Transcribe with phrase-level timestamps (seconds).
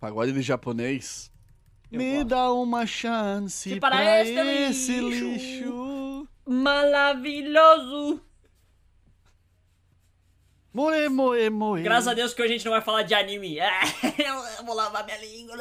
[0.00, 1.30] Pagode de japonês.
[1.90, 2.28] Eu Me gosto.
[2.28, 5.24] dá uma chance para, para este esse lixo.
[5.24, 6.28] lixo.
[6.46, 8.22] Maravilhoso!
[10.72, 11.82] Moe, moe, moe.
[11.82, 13.58] Graças a Deus que hoje a gente não vai falar de anime.
[13.58, 13.70] É,
[14.58, 15.56] eu vou lavar minha língua.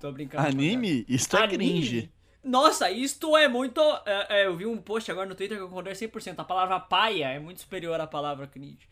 [0.00, 0.46] Tô brincando.
[0.46, 1.04] Anime?
[1.08, 2.12] Isto é cringe.
[2.44, 3.80] Nossa, isto é muito.
[4.04, 6.34] é, é, eu vi um post agora no Twitter que eu concordei 100%.
[6.38, 8.88] A palavra paia é muito superior à palavra cringe.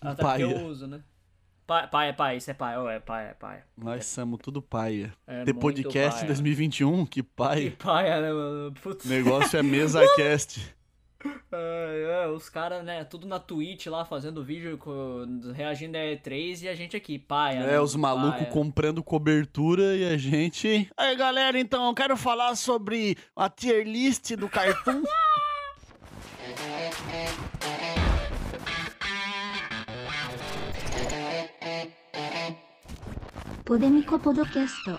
[0.00, 0.46] Até Paia.
[0.46, 1.00] porque eu uso, né?
[1.66, 2.80] Pa- Paia, paia, isso é paia.
[2.80, 3.64] Oh, é paia, é paia.
[3.76, 5.12] Nós somos tudo paia.
[5.26, 6.26] É Ter podcast paia.
[6.28, 7.72] 2021, que Que paia.
[7.76, 8.72] paia, né, mano?
[8.80, 9.04] Putz.
[9.04, 10.60] O negócio é mesa cast.
[11.50, 14.78] É, é, os caras, né, tudo na Twitch lá, fazendo vídeo,
[15.54, 17.66] reagindo a E3 e a gente aqui, paia.
[17.66, 17.74] né?
[17.74, 18.50] É, os malucos Paia.
[18.52, 20.88] comprando cobertura e a gente.
[20.96, 24.48] Aí, galera, então, eu quero falar sobre a tier list do
[33.66, 34.02] Cartoon.
[34.02, 34.96] Podemico Podcast.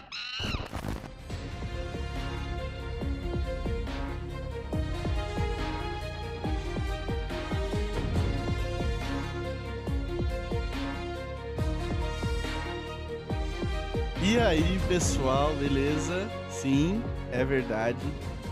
[14.21, 16.29] E aí, pessoal, beleza?
[16.49, 17.97] Sim, é verdade.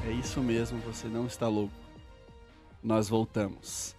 [0.07, 1.73] É isso mesmo, você não está louco.
[2.81, 3.94] Nós voltamos.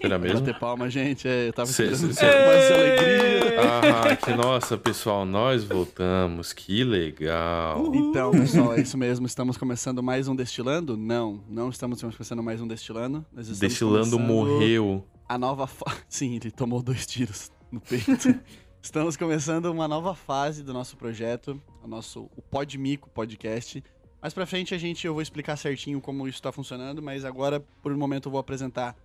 [0.00, 0.40] Era mesmo?
[0.40, 1.26] Bater palma, gente.
[1.28, 3.38] É, eu tava Cê- esperando cê- mais alegria.
[3.60, 6.52] Ah, que nossa, pessoal, nós voltamos.
[6.52, 7.90] Que legal.
[7.94, 9.26] Então, pessoal, é isso mesmo.
[9.26, 10.96] Estamos começando mais um Destilando?
[10.96, 13.24] Não, não estamos começando mais um Destilando.
[13.32, 15.04] Nós estamos Destilando começando morreu.
[15.28, 15.96] A nova fase.
[16.08, 18.34] Sim, ele tomou dois tiros no peito.
[18.80, 23.82] Estamos começando uma nova fase do nosso projeto, o nosso o Podmico Podcast.
[24.22, 27.60] Mais pra frente a gente eu vou explicar certinho como isso tá funcionando, mas agora
[27.82, 28.96] por um momento eu vou apresentar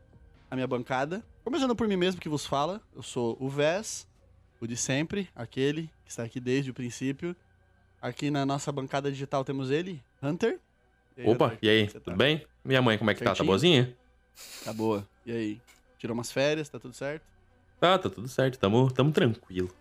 [0.54, 1.26] a minha bancada.
[1.44, 4.08] Começando por mim mesmo que vos fala, eu sou o Vez,
[4.62, 7.36] o de sempre, aquele que está aqui desde o princípio.
[8.00, 10.60] Aqui na nossa bancada digital temos ele, Hunter.
[11.18, 12.16] aí, Opa, Hunter, e aí, você tudo tá?
[12.16, 12.46] bem?
[12.64, 13.32] Minha mãe, como é que tá?
[13.32, 13.48] Tá Certinho?
[13.48, 13.98] boazinha?
[14.64, 15.08] Tá boa.
[15.26, 15.62] E aí?
[15.98, 17.24] Tirou umas férias, tá tudo certo?
[17.80, 19.72] Tá, tá tudo certo, tamo, tamo tranquilo.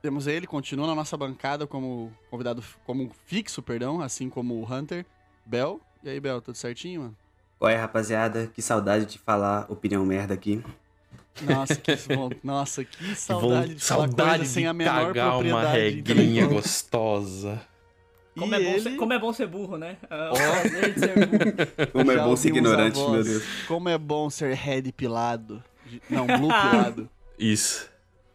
[0.00, 5.04] Temos ele, continua na nossa bancada como convidado, como fixo, perdão, assim como o Hunter,
[5.44, 5.80] Bel.
[6.00, 7.16] E aí, Bel, tudo certinho, mano?
[7.62, 8.50] Qual é, rapaziada?
[8.52, 10.60] Que saudade de falar opinião merda aqui.
[11.42, 15.26] Nossa, que, bom- nossa, que saudade de falar saudade coisa sem de a menor cagar
[15.28, 17.62] uma propriedade regrinha gostosa.
[18.36, 19.96] Como, é bom ele- ser, como é bom ser burro, né?
[20.10, 20.34] Ó.
[20.34, 21.92] prazer de ser burro.
[21.92, 23.44] Como é Já bom ser ignorante, meu Deus.
[23.68, 25.62] Como é bom ser head pilado.
[26.10, 27.08] Não, blue pilado.
[27.38, 27.88] Isso.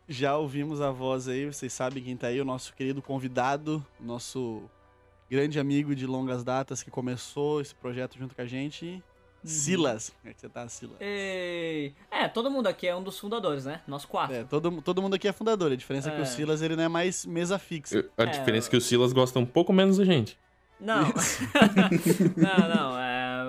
[0.07, 4.05] Já ouvimos a voz aí, vocês sabem quem tá aí, o nosso querido convidado, o
[4.05, 4.63] nosso
[5.29, 9.03] grande amigo de longas datas que começou esse projeto junto com a gente,
[9.44, 10.09] Silas.
[10.22, 10.98] Como é que você tá, Silas?
[11.00, 11.94] Ei.
[12.12, 13.81] É, todo mundo aqui é um dos fundadores, né?
[13.88, 14.36] Nós quatro.
[14.36, 16.24] É, todo, todo mundo aqui é fundador, a diferença é, que É.
[16.24, 18.06] o Silas ele não é mais mesa fixa.
[18.18, 20.38] A É, diferença é que o Silas gosta um pouco menos da gente.
[20.80, 21.03] Não.
[22.36, 23.00] não, não.
[23.00, 23.44] É,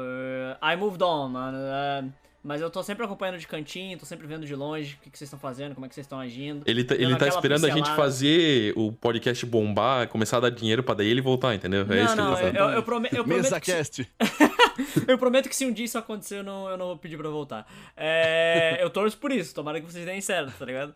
[0.63, 1.59] uh, I moved on, mano.
[1.59, 2.05] É,
[2.43, 5.19] mas eu tô sempre acompanhando de cantinho, tô sempre vendo de longe o que, que
[5.19, 6.63] vocês estão fazendo, como é que vocês estão agindo.
[6.67, 10.83] Ele tá, ele tá esperando a gente fazer o podcast bombar, começar a dar dinheiro
[10.83, 11.83] pra daí ele voltar, entendeu?
[11.83, 12.57] É não, isso que não, ele tá eu, fazendo.
[12.59, 14.11] eu, eu prome- eu prometo Mesa que se, cast.
[15.09, 17.29] eu prometo que se um dia isso acontecer, eu não, eu não vou pedir pra
[17.29, 17.67] voltar.
[17.97, 20.95] É, eu torço por isso, tomara que vocês deem certo, tá ligado?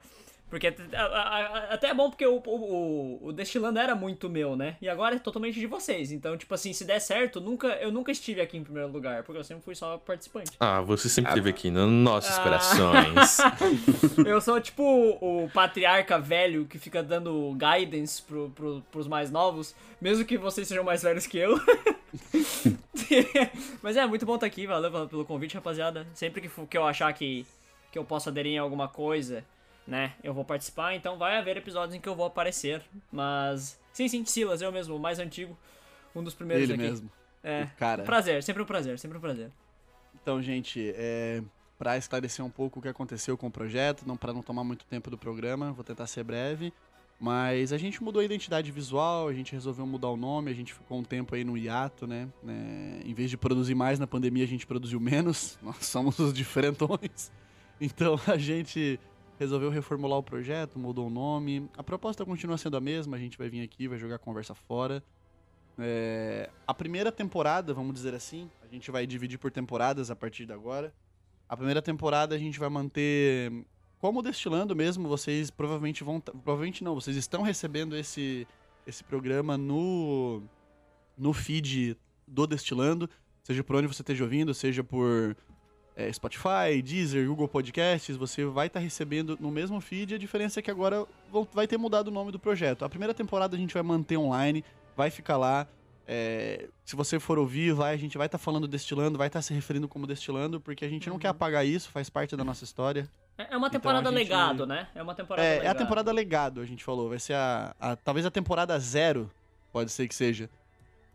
[0.53, 4.55] Porque a- a- a- até é bom porque o, o, o- Destilando era muito meu,
[4.55, 4.77] né?
[4.83, 6.13] E agora é totalmente de vocês.
[6.13, 9.39] Então, tipo assim, se der certo, nunca, eu nunca estive aqui em primeiro lugar, porque
[9.39, 10.51] eu sempre fui só participante.
[10.61, 12.43] Ah, você sempre Ah, esteve aqui nos nossos Ah.
[12.43, 13.39] corações.
[14.29, 14.83] Eu sou tipo
[15.23, 20.69] o patriarca velho que fica dando guidance pro, pro, pros mais novos, mesmo que vocês
[20.69, 21.59] sejam mais velhos que eu.
[23.83, 26.07] Mas é, muito bom estar aqui, valeu pelo- convite, rapaziada.
[26.15, 27.47] Sempre que, for- que eu achar que,
[27.91, 29.43] que eu posso aderir em alguma coisa,
[29.87, 32.83] né, eu vou participar, então vai haver episódios em que eu vou aparecer.
[33.11, 35.57] Mas, sim, sim, Silas, eu mesmo, o mais antigo,
[36.15, 36.83] um dos primeiros Ele aqui.
[36.83, 37.11] mesmo.
[37.43, 38.05] É, cara.
[38.05, 39.51] prazer, sempre um prazer, sempre um prazer.
[40.23, 41.43] Então, gente, é,
[41.77, 44.85] para esclarecer um pouco o que aconteceu com o projeto, não para não tomar muito
[44.87, 46.73] tempo do programa, vou tentar ser breve.
[47.19, 50.75] Mas a gente mudou a identidade visual, a gente resolveu mudar o nome, a gente
[50.75, 52.29] ficou um tempo aí no hiato, né?
[52.47, 55.57] É, em vez de produzir mais na pandemia, a gente produziu menos.
[55.63, 57.31] Nós somos os diferentões.
[57.81, 58.99] Então a gente
[59.43, 61.69] resolveu reformular o projeto, mudou o nome.
[61.77, 65.03] A proposta continua sendo a mesma, a gente vai vir aqui, vai jogar conversa fora.
[65.79, 70.47] É, a primeira temporada, vamos dizer assim, a gente vai dividir por temporadas a partir
[70.47, 70.93] de agora.
[71.49, 73.53] A primeira temporada a gente vai manter
[73.99, 78.47] como destilando mesmo, vocês provavelmente vão, provavelmente não, vocês estão recebendo esse
[78.85, 80.43] esse programa no
[81.17, 81.97] no feed
[82.27, 83.09] do destilando,
[83.45, 85.37] seja por onde você esteja ouvindo, seja por
[85.97, 90.15] é, Spotify, Deezer, Google Podcasts, você vai estar recebendo no mesmo feed.
[90.15, 91.07] A diferença é que agora
[91.53, 92.85] vai ter mudado o nome do projeto.
[92.85, 94.65] A primeira temporada a gente vai manter online,
[94.97, 95.67] vai ficar lá.
[96.09, 99.55] É, se você for ouvir, vai, a gente vai estar falando destilando, vai estar se
[99.55, 103.09] referindo como destilando, porque a gente não quer apagar isso, faz parte da nossa história.
[103.39, 104.89] É é uma Então, temporada a gente- legado, né?
[104.95, 105.79] É uma temporada É, é a legado.
[105.79, 107.09] temporada legado, a gente falou.
[107.09, 109.31] Vai ser a, a- talvez a temporada zero,
[109.73, 110.51] pode ser que seja.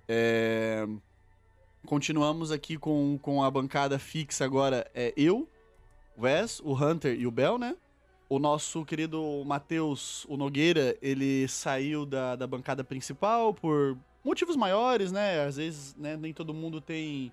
[0.07, 0.87] É,
[1.87, 4.85] Continuamos aqui com, com a bancada fixa agora.
[4.93, 5.47] É eu,
[6.17, 7.77] o Wes, o Hunter e o Bel, né?
[8.27, 15.13] O nosso querido Matheus, o Nogueira, ele saiu da, da bancada principal por motivos maiores,
[15.13, 15.45] né?
[15.45, 17.31] Às vezes, né, nem todo mundo tem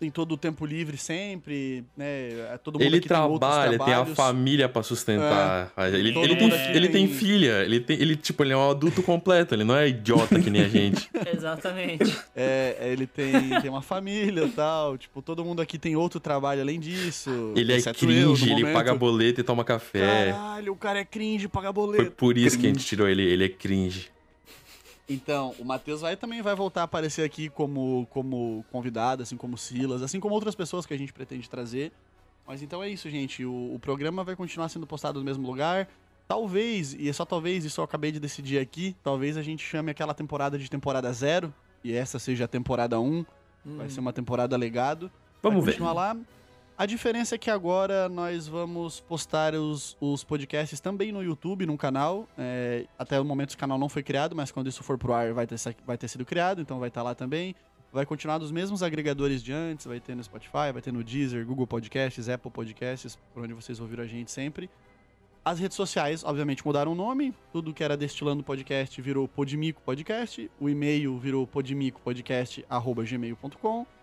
[0.00, 2.56] tem todo o tempo livre sempre, né?
[2.64, 5.70] Todo mundo Ele aqui tem trabalha, tem a família pra sustentar.
[5.92, 8.70] Ele, Todo ele, mundo tem, ele tem filha, ele tem, ele tipo, ele é um
[8.70, 11.10] adulto completo, ele não é idiota que nem a gente.
[11.30, 12.16] Exatamente.
[12.34, 14.96] É, ele tem, tem uma família e tal.
[14.96, 17.52] Tipo, todo mundo aqui tem outro trabalho além disso.
[17.54, 18.72] Ele é exceto eu, cringe, ele momento.
[18.72, 20.32] paga boleto e toma café.
[20.32, 22.10] Caralho, o cara é cringe, paga Foi boleto.
[22.12, 24.08] por isso que a gente tirou ele, ele é cringe.
[25.10, 29.58] Então, o Matheus vai também vai voltar a aparecer aqui como, como convidado, assim como
[29.58, 31.90] Silas, assim como outras pessoas que a gente pretende trazer.
[32.46, 33.44] Mas então é isso, gente.
[33.44, 35.88] O, o programa vai continuar sendo postado no mesmo lugar.
[36.28, 39.90] Talvez, e é só talvez, isso eu acabei de decidir aqui, talvez a gente chame
[39.90, 41.52] aquela temporada de temporada zero,
[41.82, 43.24] e essa seja a temporada 1.
[43.64, 45.10] Vai ser uma temporada legado.
[45.42, 45.72] Vamos vai ver.
[45.72, 46.16] continuar lá.
[46.80, 51.76] A diferença é que agora nós vamos postar os, os podcasts também no YouTube, num
[51.76, 52.26] canal.
[52.38, 55.34] É, até o momento o canal não foi criado, mas quando isso for pro ar
[55.34, 55.56] vai ter,
[55.86, 57.54] vai ter sido criado, então vai estar lá também.
[57.92, 61.44] Vai continuar dos mesmos agregadores de antes, vai ter no Spotify, vai ter no Deezer,
[61.44, 64.70] Google Podcasts, Apple Podcasts, por onde vocês ouviram a gente sempre.
[65.44, 67.34] As redes sociais, obviamente, mudaram o nome.
[67.52, 70.50] Tudo que era Destilando Podcast virou Podmico Podcast.
[70.58, 73.99] O e-mail virou podmicopodcast.gmail.com.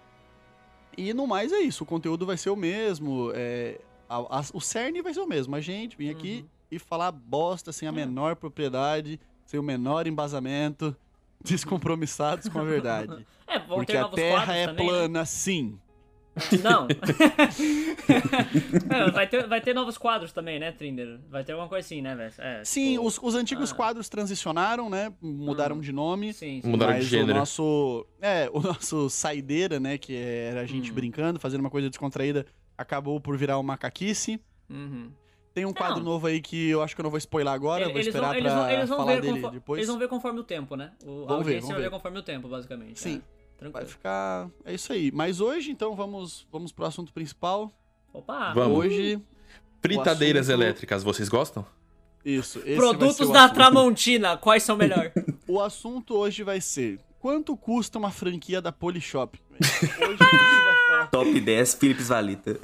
[0.98, 1.84] E no mais é isso.
[1.84, 3.32] O conteúdo vai ser o mesmo.
[3.36, 3.80] é,
[4.10, 5.56] a- a- o cerne vai ser o mesmo.
[5.56, 10.96] A gente vir aqui e falar bosta sem a menor propriedade, sem o menor embasamento,
[11.44, 13.26] descompromissados com a verdade.
[13.48, 14.92] É, Porque a Terra é também, né?
[14.92, 15.80] plana, sim.
[16.63, 16.88] Não.
[18.89, 21.19] É, vai, ter, vai ter novos quadros também, né, Trinder?
[21.30, 22.34] Vai ter alguma coisa assim, né, velho?
[22.38, 23.75] É, Sim, tipo, os, os antigos ah.
[23.75, 25.12] quadros transicionaram, né?
[25.22, 26.34] Mudaram de nome.
[26.34, 26.69] Sim, sim.
[26.69, 27.31] Mudaram de Mas gênero.
[27.34, 28.06] o nosso.
[28.22, 29.98] É, o nosso saideira, né?
[29.98, 30.95] Que era a gente Hum.
[30.95, 32.45] brincando, fazendo uma coisa descontraída,
[32.78, 34.40] acabou por virar uma macaquice.
[34.69, 35.12] Uhum.
[35.54, 36.04] Tem um quadro Não.
[36.04, 38.36] novo aí que eu acho que eu não vou spoiler agora, vou eles esperar vão,
[38.38, 39.78] eles pra vão, eles vão falar ver dele conforme, depois.
[39.80, 40.92] Eles vão ver conforme o tempo, né?
[41.04, 41.90] O, a Vamos ver, audiência vamos vai ver ver.
[41.90, 43.00] conforme o tempo, basicamente.
[43.00, 43.22] Sim.
[43.33, 43.88] É, Vai tranquilo.
[43.88, 44.50] ficar.
[44.65, 45.12] É isso aí.
[45.12, 47.74] Mas hoje, então, vamos, vamos pro assunto principal.
[48.13, 48.54] Opa!
[48.54, 48.77] Vamos.
[48.77, 49.21] Hoje.
[49.81, 51.65] Fritadeiras assunto- elétricas, vocês gostam?
[52.25, 52.59] Isso.
[52.59, 53.54] vai Produtos da assunto.
[53.56, 55.12] Tramontina, quais são melhor?
[55.48, 59.39] O assunto hoje vai ser: quanto custa uma franquia da Polishop?
[59.54, 59.71] Hoje
[60.01, 61.07] a gente vai falar.
[61.12, 62.59] Top 10, Philips Valita.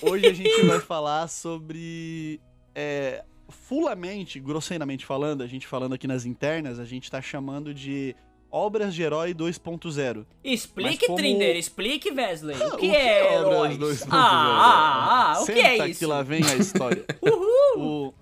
[0.00, 2.40] Hoje a gente vai falar sobre.
[2.72, 8.14] É, fulamente, grosseiramente falando, a gente falando aqui nas internas, a gente tá chamando de
[8.50, 10.26] obras de herói 2.0.
[10.42, 12.56] Explique, como- Trinder, explique, Wesley.
[12.72, 13.78] O que, O é, obras heróis?
[13.78, 14.08] 2.0?
[14.10, 16.08] Ah, ah, ah, o que Senta é que isso?
[16.08, 17.04] lá vem a história.
[17.22, 18.08] Uhul!
[18.08, 18.14] O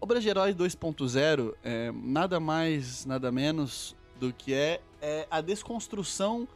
[0.00, 6.46] Obras de Herói 2.0 é nada mais, nada menos do que é, é a desconstrução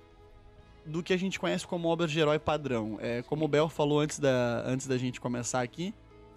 [0.87, 2.99] do que a gente conhece como obras de herói padrão.
[3.00, 5.93] É, como o Bel falou antes da, antes da gente começar aqui,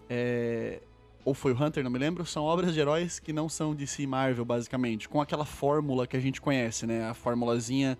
[0.10, 0.81] é,
[1.25, 4.04] ou foi o Hunter, não me lembro, são obras de heróis que não são DC
[4.04, 7.09] e Marvel, basicamente, com aquela fórmula que a gente conhece, né?
[7.09, 7.97] A formulazinha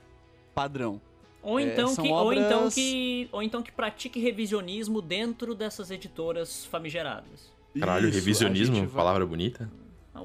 [0.53, 1.01] padrão.
[1.41, 5.53] Ou É, então, são que, ou, então obras- que, ou então que pratique revisionismo dentro
[5.53, 7.51] dessas editoras famigeradas.
[7.79, 9.69] Caralho, Isso, revisionismo, vai- palavra bonita.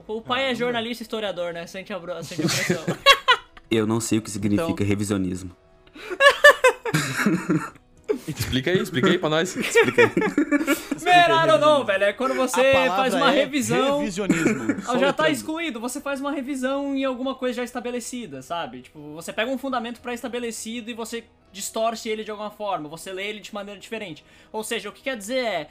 [0.06, 1.66] O pai é Ah, jornalista e historiador, né?
[1.66, 2.84] Sente a, bro- sente a pressão.
[3.70, 5.50] Eu não sei o que significa Então- revisionismo.
[8.26, 9.54] Explica aí, explica aí pra nós.
[9.56, 11.02] Explica aí.
[11.02, 12.04] Meraro não, velho.
[12.04, 13.98] É quando você faz uma é revisão.
[13.98, 14.80] Revisionismo.
[14.98, 15.80] Já tá excluído.
[15.80, 18.82] Você faz uma revisão em alguma coisa já estabelecida, sabe?
[18.82, 22.88] Tipo, você pega um fundamento pré-estabelecido e você distorce ele de alguma forma.
[22.88, 24.24] Você lê ele de maneira diferente.
[24.52, 25.68] Ou seja, o que quer dizer é.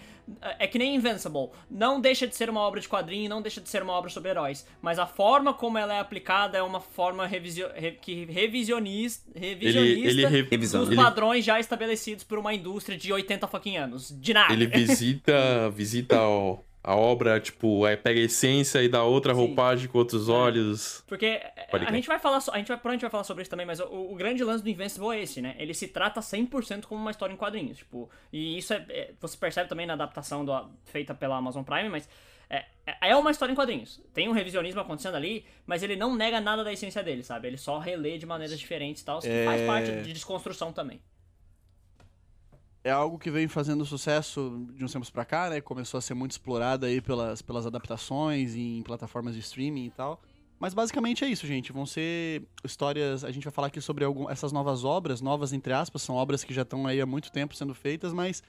[0.60, 1.50] É que nem Invincible.
[1.72, 4.30] Não deixa de ser uma obra de quadrinho, não deixa de ser uma obra sobre
[4.30, 4.64] heróis.
[4.80, 10.08] Mas a forma como ela é aplicada é uma forma revisio, re- que revisionista, revisionista
[10.08, 10.82] ele re- Revisão.
[10.82, 14.16] dos ele- padrões já estabelecidos por uma indústria de 80 fucking anos.
[14.22, 14.54] De nada.
[14.54, 15.34] Ele visita,
[15.74, 19.40] visita o- a obra, tipo, aí pega a essência e dá outra Sim.
[19.42, 21.04] roupagem com outros olhos.
[21.08, 21.96] Porque é, Pode a crer.
[21.98, 23.86] gente vai falar, so- a gente vai, provavelmente vai falar sobre isso também, mas o,
[24.12, 25.56] o grande lance do Invincible é esse, né?
[25.60, 29.36] Ele se trata 100% como uma história em quadrinhos, tipo, e isso é, é- você
[29.38, 32.08] percebe também na adaptação do- feita pela Amazon Prime, mas
[32.50, 34.02] é, é- é uma história em quadrinhos.
[34.14, 37.48] Tem um revisionismo acontecendo ali, mas ele não nega nada da essência dele, sabe?
[37.48, 39.68] Ele só relê de maneiras diferentes e tal, que faz É.
[39.68, 41.00] parte de desconstrução também.
[42.90, 45.62] É algo que vem fazendo sucesso de uns tempos pra cá, né?
[45.62, 50.22] Começou a ser muito explorado aí pelas, pelas adaptações em plataformas de streaming e tal.
[50.60, 51.72] Mas basicamente é isso, gente.
[51.72, 53.24] Vão ser histórias.
[53.24, 56.44] A gente vai falar aqui sobre algum, essas novas obras, novas entre aspas, são obras
[56.44, 58.44] que já estão aí há muito tempo sendo feitas, mas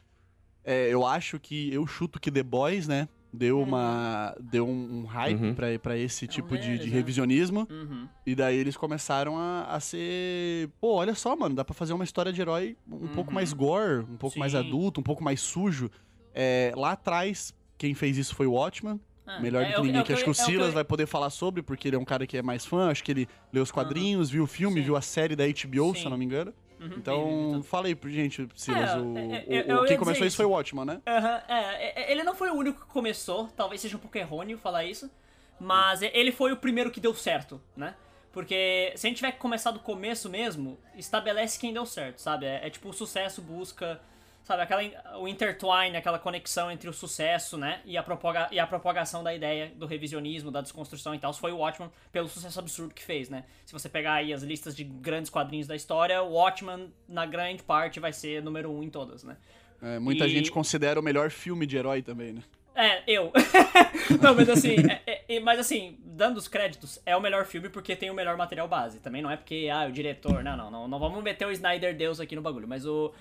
[0.65, 1.73] é, eu acho que.
[1.73, 3.09] Eu chuto que The Boys, né?
[3.33, 4.35] Deu uma.
[4.41, 5.55] Deu um, um hype Uhum.
[5.55, 7.67] pra, pra esse tipo de, de revisionismo.
[7.71, 8.09] Uhum.
[8.27, 10.69] E daí eles começaram a, a ser.
[10.81, 14.01] Pô, olha só, mano, dá pra fazer uma história de herói um pouco mais gore,
[14.11, 14.59] um pouco mais Sim.
[14.59, 15.91] adulto, um pouco mais sujo.
[16.35, 18.99] É, lá atrás, quem fez isso foi o Watchman.
[19.27, 20.83] Ah, Melhor é, do é que ninguém, é que acho que o é Silas vai
[20.85, 23.29] poder falar sobre, porque ele é um cara que é mais fã, acho que ele
[23.53, 24.87] leu os quadrinhos, viu o filme, Sim.
[24.87, 26.05] viu a série da HBO, se Sim.
[26.07, 26.53] eu não me engano.
[26.81, 30.27] Uhum, Então, ele- fala aí pra gente, Silas, É, o, é, o- o- quem começou
[30.27, 30.51] isso foi o.
[30.51, 31.01] Watchman, né?
[31.07, 34.85] Aham, é, ele não foi o único que começou, talvez seja um pouco errôneo falar
[34.85, 35.11] isso,
[35.59, 37.95] mas é- ele foi o primeiro que deu certo, né?
[38.33, 42.47] Porque se a gente tiver que começar do começo mesmo, estabelece quem deu certo, sabe?
[42.47, 44.01] É, é tipo o sucesso busca,
[44.51, 48.67] sabe, aquela o intertwine, aquela conexão entre o sucesso, né, e a, propaga, e a
[48.67, 51.33] propagação da ideia do revisionismo, da desconstrução e tal.
[51.33, 53.45] Foi o Watchman pelo sucesso absurdo que fez, né?
[53.65, 57.63] Se você pegar aí as listas de grandes quadrinhos da história, o Watchman, na grande
[57.63, 59.37] parte, vai ser número um em todas, né?
[59.81, 62.43] É, muita E- gente considera o melhor filme de herói também, né?
[62.75, 63.33] É, eu.
[64.23, 64.77] não, mas assim,
[65.07, 68.37] é- é- mas assim, dando os créditos, é o melhor filme porque tem o melhor
[68.37, 69.01] material base.
[69.01, 70.43] Também não é porque, ah, o diretor.
[70.43, 72.67] Não, não, não, não vamos meter o Snyder Deus aqui no bagulho.
[72.69, 73.13] Mas o.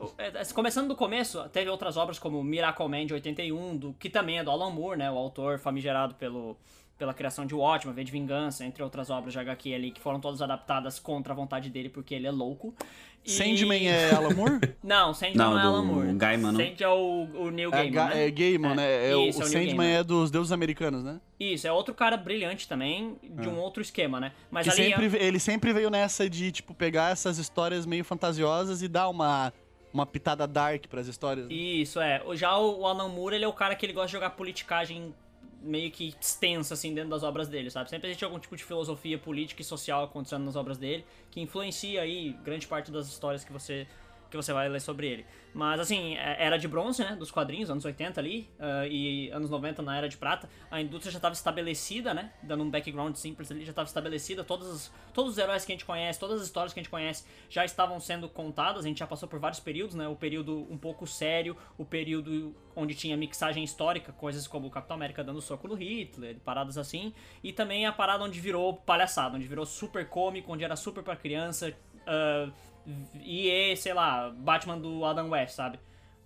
[0.00, 4.10] o- é, começando do começo, teve outras obras como Miracle Man de 81, do, que
[4.10, 5.10] também é do Alan Moore, né?
[5.10, 6.56] O autor famigerado pelo,
[6.98, 10.18] pela criação de Watchmen, V de Vingança, entre outras obras de HQ ali, que foram
[10.18, 12.74] todas adaptadas contra a vontade dele, porque ele é louco.
[13.24, 14.60] E- Sandman é Alan Moore?
[14.82, 16.12] Não, Sandman Não, não, é Alan Moore.
[16.14, 16.60] Gaiman, não?
[16.60, 18.26] Sandman é o, o Neil É, Gaiman, Ga- né?
[18.26, 19.10] é Gaiman, né?
[19.10, 19.98] É o, Isso, o é o Neil Sandman Gaiman.
[20.00, 21.20] é dos deuses americanos, né?
[21.40, 24.32] Isso, é outro cara brilhante também, de um outro esquema, né?
[24.50, 24.70] Mas É.
[24.70, 24.84] Ali.
[24.84, 29.52] sempre, ele sempre veio nessa de, tipo, pegar essas histórias meio fantasiosas e dar uma,
[29.92, 31.46] uma pitada dark pras histórias.
[31.48, 31.52] né?
[31.52, 32.22] Isso, é.
[32.34, 35.12] Já o o Alan Moore, ele é o cara que ele gosta de jogar politicagem
[35.62, 37.90] meio que extensa, assim, dentro das obras dele, sabe?
[37.90, 42.02] Sempre existe algum tipo de filosofia política e social acontecendo nas obras dele, que influencia
[42.02, 43.86] aí grande parte das histórias que você
[44.30, 45.26] que você vai ler sobre ele.
[45.54, 47.16] Mas, assim, é- era de bronze, né?
[47.16, 50.48] Dos quadrinhos, anos 80 ali, ah, e anos 90 na Era de Prata.
[50.70, 52.32] A indústria já estava estabelecida, né?
[52.42, 54.44] Dando um background simples ali, já estava estabelecida.
[54.44, 56.90] Todos os, todos os heróis que a gente conhece, todas as histórias que a gente
[56.90, 58.84] conhece já estavam sendo contadas.
[58.84, 60.06] A gente já passou por vários períodos, né?
[60.06, 64.96] O período um pouco sério, o período onde tinha mixagem histórica, coisas como o Capitão
[64.96, 67.14] América dando soco no Hitler, paradas assim.
[67.42, 71.16] E também a parada onde virou palhaçada, onde virou super cômico, onde era super pra
[71.16, 71.72] criança.
[72.06, 72.50] ah,
[73.14, 75.78] e, sei lá, Batman do Adam West, sabe?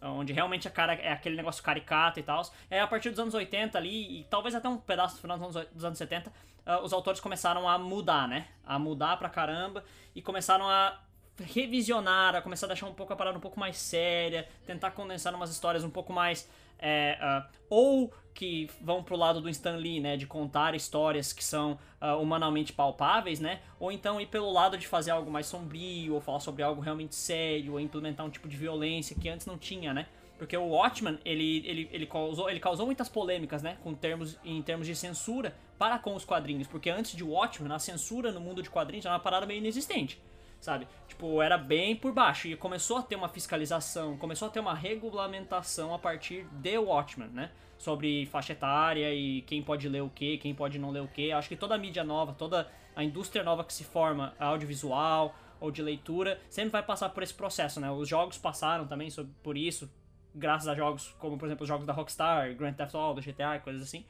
[0.02, 2.42] Onde realmente a cara é aquele negócio caricato e tal.
[2.70, 5.56] É a partir dos anos 80 ali, e talvez até um pedaço do final dos
[5.56, 6.32] anos, dos anos 70,
[6.64, 8.46] ah, os autores começaram a mudar, né?
[8.64, 10.98] A mudar pra caramba e começaram a
[11.38, 15.34] revisionar, a começar a deixar um pouco a parada um pouco mais séria, tentar condensar
[15.34, 16.48] umas histórias um pouco mais.
[16.78, 20.16] é, ah, ou que vão pro lado do Stan Lee, né?
[20.16, 23.60] De contar histórias que são ah, humanamente palpáveis, né?
[23.78, 27.14] Ou então ir pelo lado de fazer algo mais sombrio, ou falar sobre algo realmente
[27.14, 30.06] sério, ou implementar um tipo de violência que antes não tinha, né?
[30.38, 33.76] Porque o Watchmen, ele, ele, ele, causou, ele causou muitas polêmicas, né?
[33.82, 36.66] Com termos, em termos de censura para com os quadrinhos.
[36.66, 40.18] Porque antes de Watchmen, a censura no mundo de quadrinhos era uma parada meio inexistente
[40.60, 40.86] sabe?
[41.08, 44.74] Tipo, era bem por baixo e começou a ter uma fiscalização, começou a ter uma
[44.74, 47.50] regulamentação a partir de Watchmen, né?
[47.80, 51.32] Sobre faixa etária e quem pode ler o que, quem pode não ler o que.
[51.32, 55.70] Acho que toda a mídia nova, toda a indústria nova que se forma, audiovisual ou
[55.70, 57.90] de leitura, sempre vai passar por esse processo, né?
[57.90, 59.08] Os jogos passaram também
[59.42, 59.90] por isso,
[60.34, 63.80] graças a jogos como, por exemplo, os jogos da Rockstar, Grand Theft Auto, GTA coisas
[63.82, 64.04] assim.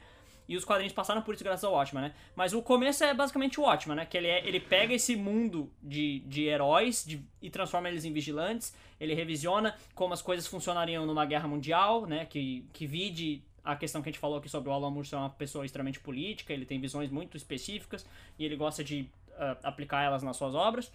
[0.49, 2.15] E os quadrinhos passaram por isso graças ao Watchmen, né?
[2.35, 4.05] Mas o começo é basicamente o Watchmen, né?
[4.05, 8.13] Que ele, é, ele pega esse mundo de, de heróis de- e transforma eles em
[8.13, 8.75] vigilantes.
[8.99, 12.25] Ele revisiona como as coisas funcionariam numa guerra mundial, né?
[12.25, 15.17] Que, que vide a questão que a gente falou aqui sobre o Alan Moore ser
[15.17, 16.53] uma pessoa extremamente política.
[16.53, 18.07] Ele tem visões muito específicas
[18.39, 20.91] e ele gosta de ah, aplicar elas nas suas obras.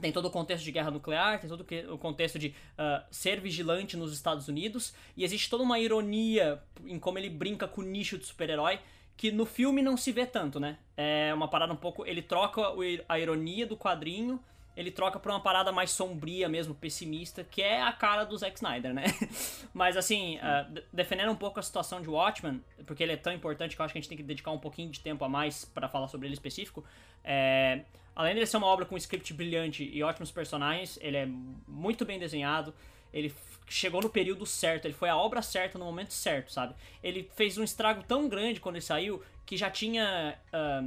[0.00, 3.96] Tem todo o contexto de guerra nuclear, tem todo o contexto de ah, ser vigilante
[3.96, 8.18] nos Estados Unidos, e existe toda uma ironia em como ele brinca com o nicho
[8.18, 8.80] de super-herói,
[9.16, 10.78] que no filme não se vê tanto, né?
[10.96, 12.04] É uma parada um pouco.
[12.04, 12.60] Ele troca
[13.08, 14.42] a ironia do quadrinho,
[14.76, 18.56] ele troca pra uma parada mais sombria mesmo, pessimista, que é a cara do Zack
[18.56, 19.04] Snyder, né?
[19.72, 20.38] Mas assim,
[20.70, 23.84] de- defendendo um pouco a situação de Watchmen, porque ele é tão importante que eu
[23.84, 26.08] acho que a gente tem que dedicar um pouquinho de tempo a mais pra falar
[26.08, 26.84] sobre ele específico.
[27.22, 27.82] É,
[28.16, 31.26] além de ser uma obra com um script brilhante e ótimos personagens, ele é
[31.68, 32.74] muito bem desenhado.
[33.12, 33.32] Ele
[33.68, 36.74] chegou no período certo, ele foi a obra certa no momento certo, sabe?
[37.02, 40.84] Ele fez um estrago tão grande quando ele saiu que já tinha ah,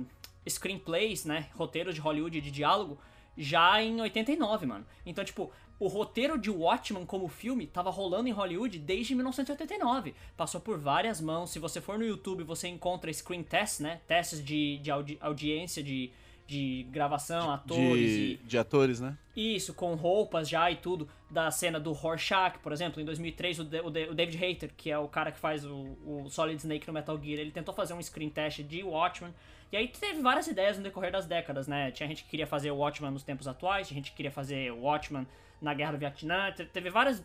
[0.48, 1.48] screenplays, né?
[1.56, 3.00] Roteiros de Hollywood de diálogo
[3.38, 4.86] já em 89, mano.
[5.06, 10.16] Então, tipo, o roteiro de Watchmen como filme tava rolando em Hollywood desde 1989.
[10.36, 11.52] Passou por várias mãos.
[11.52, 14.02] Se você for no YouTube, você encontra screen tests, né?
[14.08, 16.10] Testes de, de audi audiência, de,
[16.48, 18.38] de gravação, atores De, e...
[18.44, 19.16] de atores, né?
[19.36, 23.64] Isso, com roupas já e tudo, da cena do Rorschach, por exemplo, em 2003, o,
[23.64, 26.94] Da- o David Hayter, que é o cara que faz o, o Solid Snake no
[26.94, 29.32] Metal Gear, ele tentou fazer um screen test de Watchmen,
[29.72, 31.92] e aí teve várias ideias no decorrer das décadas, né?
[31.92, 34.72] Tinha gente que queria fazer o Watchmen nos tempos atuais, tinha gente que queria fazer
[34.72, 35.28] o Watchmen
[35.62, 37.24] na Guerra do Vietnã, te- teve várias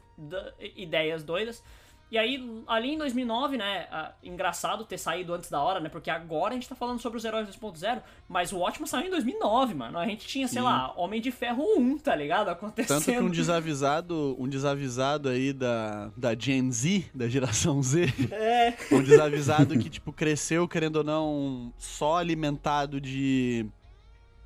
[0.74, 1.62] ideias doidas.
[2.12, 3.86] E aí, ali em 2009, né,
[4.22, 7.24] engraçado ter saído antes da hora, né, porque agora a gente tá falando sobre os
[7.24, 9.98] Heróis 2.0, mas o Watchmen saiu em 2009, mano.
[9.98, 10.66] A gente tinha, sei Sim.
[10.66, 12.50] lá, Homem de Ferro 1, tá ligado?
[12.50, 13.02] Acontecendo.
[13.02, 18.76] Tanto que um desavisado, um desavisado aí da, da Gen Z, da geração Z, É,
[18.92, 23.64] um desavisado que, tipo, cresceu, querendo ou não, só alimentado de.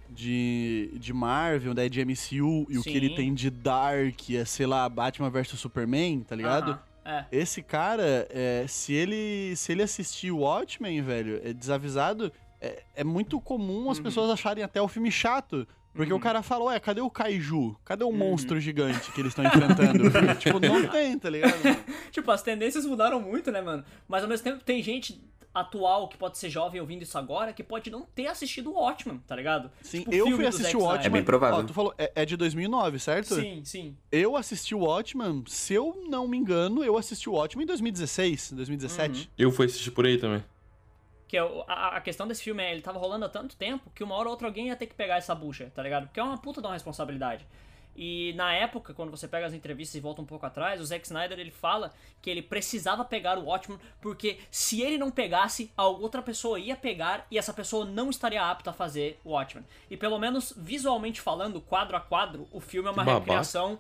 [0.09, 3.15] De, de Marvel, né, de MCU, e o que ele Sim.
[3.17, 6.71] tem de Dark, é, sei lá, Batman vs Superman, tá ligado?
[6.71, 7.25] aham, é.
[7.31, 13.05] Esse cara, é, se ele se ele assistir o Watchmen, velho, é desavisado, é, é
[13.05, 14.05] muito comum as Uhum.
[14.05, 15.67] pessoas acharem até o filme chato.
[15.95, 17.75] Porque o cara fala, ué, cadê o Kaiju?
[17.83, 18.11] Cadê Uhum.
[18.11, 20.05] o monstro gigante que eles estão enfrentando?
[20.39, 21.55] tipo, não tem, tá ligado?
[22.13, 23.83] Tipo, as tendências mudaram muito, né, mano?
[24.07, 25.19] Mas ao mesmo tempo tem gente
[25.61, 29.19] atual que pode ser jovem ouvindo isso agora que pode não ter assistido o Watchmen,
[29.27, 29.71] tá ligado?
[29.81, 30.83] Sim, Tipo, eu fui assistir o.
[30.83, 31.07] Watchmen.
[31.07, 31.61] É bem provável.
[31.61, 33.35] Ó, tu falou, é, é de 2009, certo?
[33.35, 33.97] Sim, sim.
[34.13, 38.53] Eu assisti o Watchmen, se eu não me engano, eu assisti o Watchmen em 2016,
[38.53, 39.31] 2017.
[39.39, 40.45] Eu fui assistir por aí também.
[41.27, 44.05] Que é a, a questão desse filme é, ele tava rolando há tanto tempo que
[44.05, 46.07] uma hora ou outra alguém ia ter que pegar essa bucha, tá ligado?
[46.07, 47.47] Porque é uma puta de uma responsabilidade.
[47.97, 51.07] E na época, quando você pega as entrevistas e volta um pouco atrás, o Zack
[51.07, 55.87] Snyder ele fala que ele precisava pegar o Watchmen porque se ele não pegasse, a
[55.87, 59.65] outra pessoa ia pegar e essa pessoa não estaria apta a fazer o Watchmen.
[59.91, 63.21] E pelo menos visualmente falando, quadro a quadro, o filme é uma babaca.
[63.21, 63.79] recriação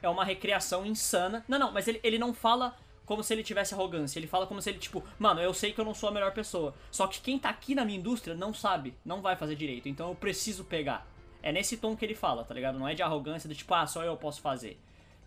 [0.00, 1.44] é uma recriação insana.
[1.48, 4.18] Não, não, mas ele, ele não fala como se ele tivesse arrogância.
[4.18, 6.32] Ele fala como se ele, tipo, mano, eu sei que eu não sou a melhor
[6.32, 6.74] pessoa.
[6.90, 9.88] Só que quem tá aqui na minha indústria não sabe, não vai fazer direito.
[9.88, 11.06] Então eu preciso pegar.
[11.42, 12.78] É nesse tom que ele fala, tá ligado?
[12.78, 14.78] Não é de arrogância, do tipo, ah, só eu posso fazer.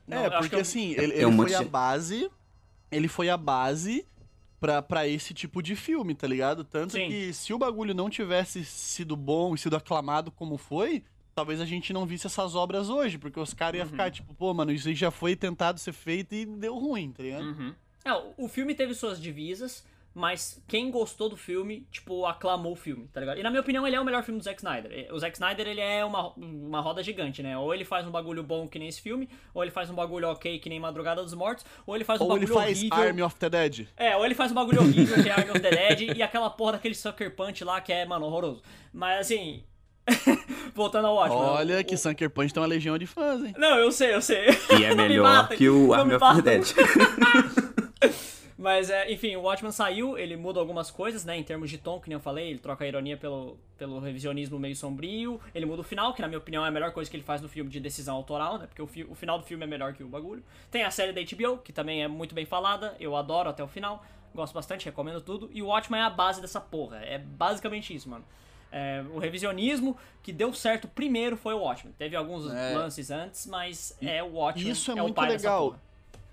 [0.08, 1.69] Não, é, eu acho porque que eu- assim, ele, ele um foi monte a de-
[1.69, 2.32] base.
[2.91, 4.06] Ele foi a base
[4.60, 6.63] pra, pra esse tipo de filme, tá ligado?
[6.63, 7.08] Tanto Sim.
[7.08, 11.65] que se o bagulho não tivesse sido bom e sido aclamado como foi, talvez a
[11.65, 13.91] gente não visse essas obras hoje, porque os caras iam Uhum.
[13.91, 17.24] ficar tipo, pô, mano, isso aí já foi tentado ser feito e deu ruim, tá
[17.24, 17.45] ligado?
[17.45, 17.74] Uhum.
[18.04, 22.76] É, o- o filme teve suas divisas, mas quem gostou do filme, tipo, aclamou o
[22.76, 23.39] filme, tá ligado?
[23.39, 25.08] E na minha opinião, ele é o melhor filme do Zack Snyder.
[25.13, 27.58] O Zack Snyder, ele é uma, uma roda gigante, né?
[27.58, 30.28] Ou ele faz um bagulho bom que nem esse filme, ou ele faz um bagulho
[30.28, 32.97] ok que nem Madrugada dos Mortos, ou ele faz um Ou ele bagulho faz horrível...
[32.97, 33.88] Army of the Dead.
[33.95, 36.50] É, ou ele faz um bagulho horrível que é Army of the Dead e aquela
[36.50, 38.62] porra daquele Sucker Punch lá que é, mano, horroroso.
[38.93, 39.63] Mas assim.
[40.74, 41.41] voltando ao Watchmen.
[41.43, 43.54] Olha que o- Sucker Punch tem uma legião de fãs, hein?
[43.58, 44.45] Não, eu sei, eu sei.
[44.78, 46.58] E é me melhor mata, que o Army me of the.
[46.58, 46.65] Dead.
[48.62, 52.00] Mas, é, enfim, o Watchmen saiu, ele muda algumas coisas, né, em termos de tom,
[52.00, 55.82] que nem eu falei, ele troca a ironia pelo, pelo revisionismo meio sombrio, ele muda
[55.82, 57.71] o final, que na minha opinião é a melhor coisa que ele faz no filme
[57.71, 60.08] de decisão autoral, né, porque o, fi- o final do filme é melhor que o
[60.08, 60.43] bagulho.
[60.69, 63.67] Tem a série da HBO, que também é muito bem falada, eu adoro até o
[63.67, 67.95] final, gosto bastante, recomendo tudo, e o Watchmen é a base dessa porra, é basicamente
[67.95, 68.24] isso, mano.
[68.71, 71.93] É, o revisionismo que deu certo primeiro foi o Watchmen.
[71.97, 72.74] Teve alguns É.
[72.78, 74.71] lances antes, mas é o Watchmen.
[74.71, 75.76] Isso é, o muito legal.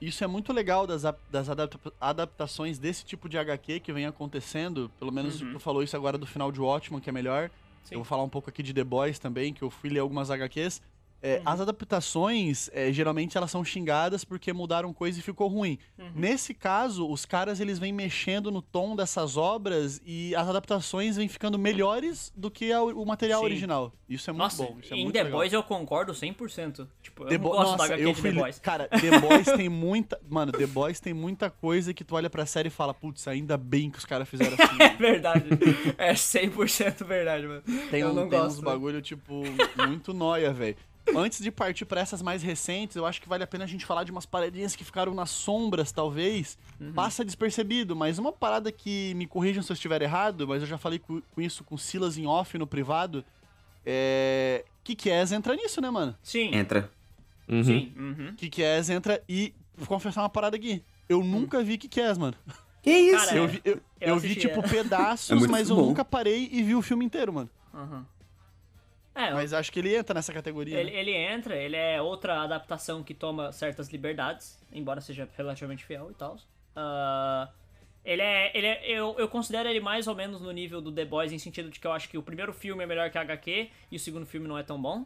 [0.01, 4.91] Isso é muito legal das, das adapta- adaptações desse tipo de HQ que vem acontecendo.
[4.99, 5.53] Pelo menos Uhum.
[5.55, 7.51] tu falou isso agora do final de Watchmen, que é melhor.
[7.85, 7.95] Sim.
[7.95, 10.31] Eu vou falar um pouco aqui de The Boys também, que eu fui ler algumas
[10.31, 10.81] HQs.
[11.23, 11.43] É, Uhum.
[11.47, 15.79] As adaptações, é, geralmente elas são xingadas porque mudaram coisa e ficou ruim.
[15.99, 16.11] Uhum.
[16.15, 21.29] Nesse caso, os caras eles vêm mexendo no tom dessas obras e as adaptações vêm
[21.29, 23.45] ficando melhores do que a- o material Sim.
[23.47, 23.93] original.
[24.09, 24.77] Isso é muito Nossa, bom.
[24.83, 25.39] Isso é em The legal.
[25.41, 26.87] Boys eu concordo 100%.
[27.03, 28.59] Tipo, eu The não Bo- gosto Nossa, da HQ eu de fui The Boys.
[28.61, 30.21] Cara, The Boys tem muita.
[30.29, 33.57] Mano, The Boys tem muita coisa que tu olha pra série e fala, putz, ainda
[33.57, 34.79] bem que os caras fizeram assim.
[34.81, 35.45] É verdade.
[35.99, 37.63] É 100% verdade, mano.
[37.91, 38.53] Tem, eu um, não tem gosto.
[38.59, 38.65] uns né?
[38.65, 39.43] bagulho, tipo,
[39.87, 40.77] muito nóia, velho.
[41.17, 43.85] Antes de partir pra essas mais recentes, eu acho que vale a pena a gente
[43.87, 46.59] falar de umas paradinhas que ficaram nas sombras, talvez.
[46.81, 46.93] Uhum.
[46.93, 50.79] Passa despercebido, mas uma parada que me corrijam se eu estiver errado, mas eu já
[50.79, 53.25] falei com, com isso com Silas em off no privado.
[53.85, 54.65] É.
[54.85, 56.17] Que Kies entra nisso, né, mano?
[56.23, 56.91] Sim, Entra.
[57.49, 57.65] Uhum.
[57.65, 57.93] sim.
[57.97, 58.35] Uhum.
[58.37, 59.55] Que Kies entra e.
[59.77, 60.83] Vou confessar uma parada aqui.
[61.09, 62.35] Eu nunca vi que Kies, mano.
[62.83, 63.27] Que isso?
[63.27, 64.63] Cara, Eu É, vi, eu, eu eu vi tipo, é.
[64.69, 65.87] pedaços, É mas eu bom.
[65.87, 67.51] nunca parei e vi o filme inteiro, mano.
[67.75, 68.05] uhum.
[69.21, 70.79] É, Mas acho que ele entra nessa categoria.
[70.79, 70.97] ele, né?
[71.01, 76.15] ele entra, ele é outra adaptação que toma certas liberdades, embora seja relativamente fiel e
[76.15, 76.37] tal.
[76.77, 77.49] Ah,
[78.05, 78.57] ele é.
[78.57, 81.39] Ele é eu, eu considero ele mais ou menos no nível do The Boys, em
[81.39, 83.97] sentido de que eu acho que o primeiro filme é melhor que a HQ e
[83.97, 85.05] o segundo filme não é tão bom.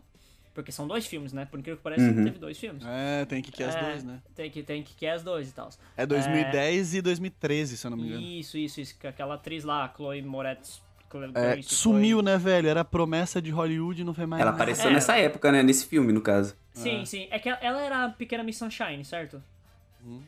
[0.54, 1.46] Porque são dois filmes, né?
[1.46, 2.24] Por incrível que pareça, Uhum.
[2.24, 2.84] teve dois filmes.
[2.86, 4.20] É, tem que que as É, dois, né?
[4.34, 5.70] Tem que, tem que, que é as dois e tal.
[5.96, 8.20] É 2010 e 2013, se eu não me engano.
[8.20, 8.98] Isso, isso, isso.
[8.98, 10.82] que Aquela atriz lá, Chloe Moretz.
[11.34, 12.68] É, sumiu, né, velho?
[12.68, 14.62] Era promessa de Hollywood e não foi mais Ela nada.
[14.62, 14.92] apareceu É.
[14.94, 15.62] nessa época, né?
[15.62, 16.54] Nesse filme, no caso.
[16.72, 17.26] Sim, sim.
[17.30, 19.42] É que ela era a pequena Miss Sunshine, certo?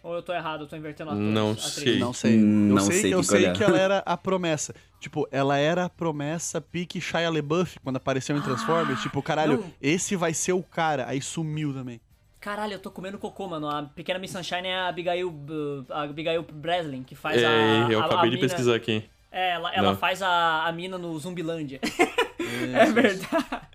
[0.04, 1.72] Ou eu tô errado, eu tô invertendo atores, Não atriz?
[1.72, 1.98] sei.
[1.98, 2.38] Não sei.
[2.38, 3.52] Hum, eu não sei, sei, eu que sei olhar.
[3.56, 4.72] que ela era a promessa.
[5.00, 9.02] Tipo, ela era a promessa pique Shia LaBeouf quando apareceu em Transformers.
[9.02, 9.72] tipo, caralho, não.
[9.82, 11.06] esse vai ser o cara.
[11.08, 12.00] Aí sumiu também.
[12.40, 13.68] Caralho, eu tô comendo cocô, mano.
[13.68, 17.88] A pequena Miss Sunshine é a Abigail, uh, a Abigail Breslin, que faz É, a.
[17.90, 19.02] eu a- a acabei de mina- pesquisar aqui.
[19.36, 21.80] É, ela, ela faz a, a mina no Zumbilândia.
[22.38, 23.68] é verdade.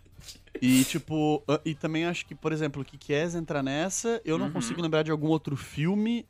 [0.61, 4.21] E, tipo, ah, e também acho que, por exemplo, o Kikies entra nessa.
[4.23, 4.53] Eu não Uhum.
[4.53, 6.25] consigo lembrar de algum outro filme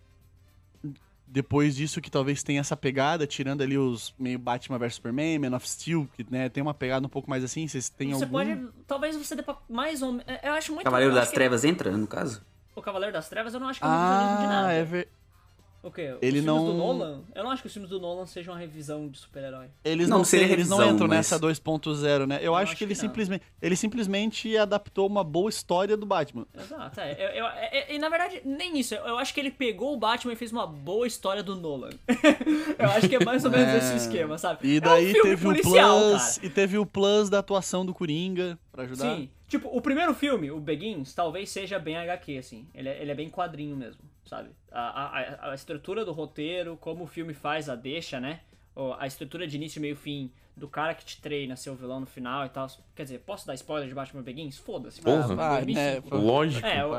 [1.32, 5.56] depois disso que talvez tenha essa pegada, tirando ali os meio Batman vs Superman, Man
[5.56, 7.68] of Steel, que né, tem uma pegada um pouco mais assim.
[7.68, 8.32] Vocês têm Você algum?
[8.38, 8.68] pode.
[8.88, 10.26] Talvez você dê pra mais ou menos.
[10.42, 10.86] Eu acho muito.
[10.86, 12.44] Cavaleiro das que Trevas entra, no caso?
[12.76, 14.74] O Cavaleiro das Trevas eu não acho que é um revisionismo de Ah, nada.
[14.74, 15.08] é ver...
[15.82, 16.12] O quê?
[16.12, 17.22] Os Ele filmes não- do Nolan?
[17.34, 19.68] Eu não acho que os filmes do Nolan sejam uma revisão de super-herói.
[19.84, 22.40] Eles Não não, eles não revisão, entram mas- nessa 2.0, né?
[22.42, 23.08] Eu, acho, acho que ele que não.
[23.10, 26.46] simplesmente ele simplesmente adaptou uma boa história do Batman.
[26.54, 27.14] Exato, é.
[27.14, 28.94] Eu, eu- é- é- e na verdade, nem isso.
[28.94, 31.90] Eu, eu acho que ele pegou o Batman e fez uma boa história do Nolan.
[32.78, 33.78] eu acho que é mais ou menos É.
[33.78, 34.60] esse esquema, sabe?
[34.68, 36.10] E é um daí filme teve policial, o cara.
[36.18, 39.16] plus e teve o plus da atuação do Coringa pra ajudar.
[39.16, 39.30] Sim.
[39.48, 42.68] Tipo, o primeiro filme, o Begins, talvez seja bem HQ, assim.
[42.74, 44.50] Ele é, ele é bem quadrinho mesmo, sabe?
[44.72, 48.42] A, a, a- estrutura do roteiro, como o filme faz a deixa, né?
[48.98, 52.06] A estrutura de início, meio fim, do cara que te treina ser o vilão no
[52.06, 52.68] final e tal.
[52.96, 54.58] Quer dizer, posso dar spoiler de Batman Begins?
[54.58, 55.02] Foda-se.
[55.02, 55.36] Porra.
[55.66, 56.16] 2005.
[56.16, 56.22] né?
[56.24, 56.66] Lógico.
[56.68, 56.90] É, eu-.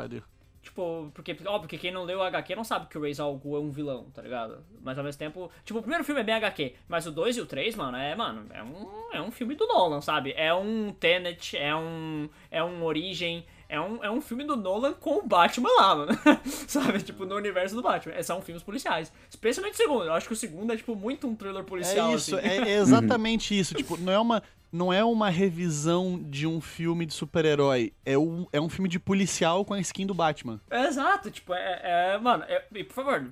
[0.62, 3.34] Tipo, porque, óbvio que quem não leu o HQ não sabe que o Ra's al
[3.38, 4.58] Ghul é um vilão, tá ligado?
[4.82, 7.40] Mas ao mesmo tempo, tipo, o primeiro filme é bem HQ, mas o 2 e
[7.40, 10.34] o 3, mano, é, mano, é um, é um filme do Nolan, sabe?
[10.36, 14.92] É um Tenet, é um, é um Origem, é um, é um filme do Nolan
[14.94, 16.18] com o Batman lá, mano.
[16.66, 17.00] sabe?
[17.02, 18.14] Tipo, no universo do Batman.
[18.14, 19.12] É, São filmes policiais.
[19.30, 20.04] Especialmente o segundo.
[20.04, 22.46] Eu acho que o segundo é, tipo, muito um thriller policial, É isso, assim.
[22.46, 23.74] é, é exatamente isso.
[23.74, 28.46] Tipo, não é uma não é uma revisão de um filme de super-herói, é um,
[28.52, 30.60] é um filme de policial com a skin do Batman.
[30.70, 33.26] É, Exato, tipo, é, é- mano, é- e por favor,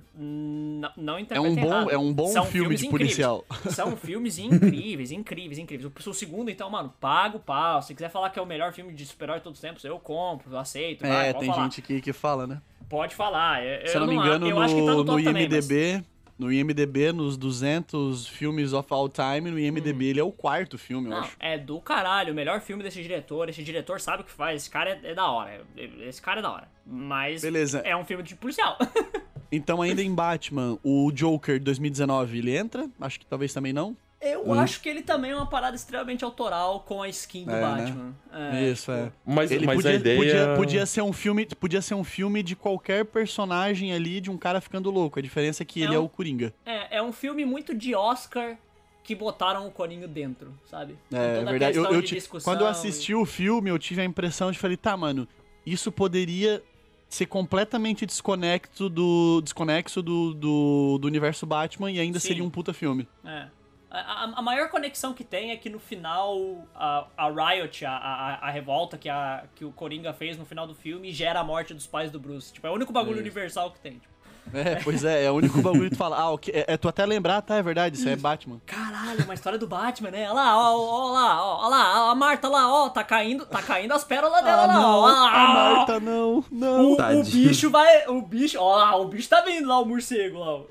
[0.97, 1.91] não É interpretem um bom, errado.
[1.91, 2.89] é um bom São filme de incríveis.
[3.15, 3.45] policial.
[3.69, 5.91] São filmes incríveis, incríveis, incríveis.
[6.05, 7.81] O, o segundo, então, mano, paga o pau.
[7.81, 9.97] Se quiser falar que é o melhor filme de super-herói de todos os tempos, eu
[9.99, 11.01] compro, eu aceito.
[11.07, 11.63] vai, É, pode tem falar.
[11.63, 12.61] gente que, que fala, né?
[12.89, 13.63] Pode falar.
[13.63, 15.47] Eu, Se eu não me engano, eu no, acho que tá no no top também,
[15.47, 16.03] mas- IMDB,
[16.39, 21.07] no IMDB, nos 200 filmes of all time, no IMDB ele é o quarto filme,
[21.07, 21.35] eu Não, acho.
[21.39, 23.49] é do caralho, o melhor filme desse diretor.
[23.49, 25.61] Esse diretor sabe o que faz, esse cara é, é da hora.
[25.75, 26.71] Esse cara é da hora.
[26.85, 27.79] Mas Beleza.
[27.79, 28.77] é um filme de policial.
[29.51, 32.87] Então, ainda em Batman, o Joker de 2019, ele entra?
[33.01, 33.97] Acho que talvez também não.
[34.21, 37.61] Eu acho que ele também é uma parada extremamente autoral com a skin do É,
[37.61, 37.61] né?
[37.61, 38.15] Batman.
[38.33, 39.11] É, Isso, é.
[39.25, 40.17] Mas, Ele mas podia, a ideia.
[40.17, 44.37] podia, podia ser um filme, podia ser um filme de qualquer personagem ali de um
[44.37, 45.19] cara ficando louco.
[45.19, 46.53] A diferença é que É ele é um- o Coringa.
[46.65, 48.57] É, é um filme muito de Oscar
[49.03, 50.97] que botaram o Coringa dentro, sabe?
[51.11, 51.77] É, toda a verdade.
[51.77, 54.05] Eu, questão eu de ti- discussão quando eu e- assisti o filme, eu tive a
[54.05, 55.27] impressão de falei, tá, mano,
[55.65, 56.61] isso poderia
[57.07, 62.27] ser completamente desconexo do desconexo do, do, do universo Batman e ainda Sim.
[62.27, 63.07] seria um puta filme.
[63.25, 63.47] É.
[63.91, 66.37] A, a- a maior conexão que tem é que no final
[66.75, 70.67] a, a Riot, a, a, a revolta que, a, que o Coringa fez no final
[70.67, 72.53] do filme, gera a morte dos pais do Bruce.
[72.53, 73.21] Tipo, é o único bagulho Isso.
[73.21, 73.93] universal que tem.
[73.93, 74.09] Tipo,
[74.53, 76.17] É, pois é, é o único bagulho que tu fala.
[76.17, 77.55] Ah, ok, é, é tu até lembrar, tá?
[77.55, 78.59] É verdade, isso é Batman.
[78.65, 80.23] Caralho, uma história do Batman, né?
[80.25, 83.45] Olha lá, ó, ó, ó lá, ó, ó lá, a Marta lá, ó, tá caindo,
[83.45, 85.07] tá caindo as pérolas dela Ah, lá, não, ó.
[85.07, 86.91] a Marta não, não.
[86.93, 88.07] O, o bicho vai.
[88.07, 88.57] O bicho.
[88.59, 90.55] Ó, lá, o bicho tá vindo lá, o morcego lá.
[90.57, 90.63] ó.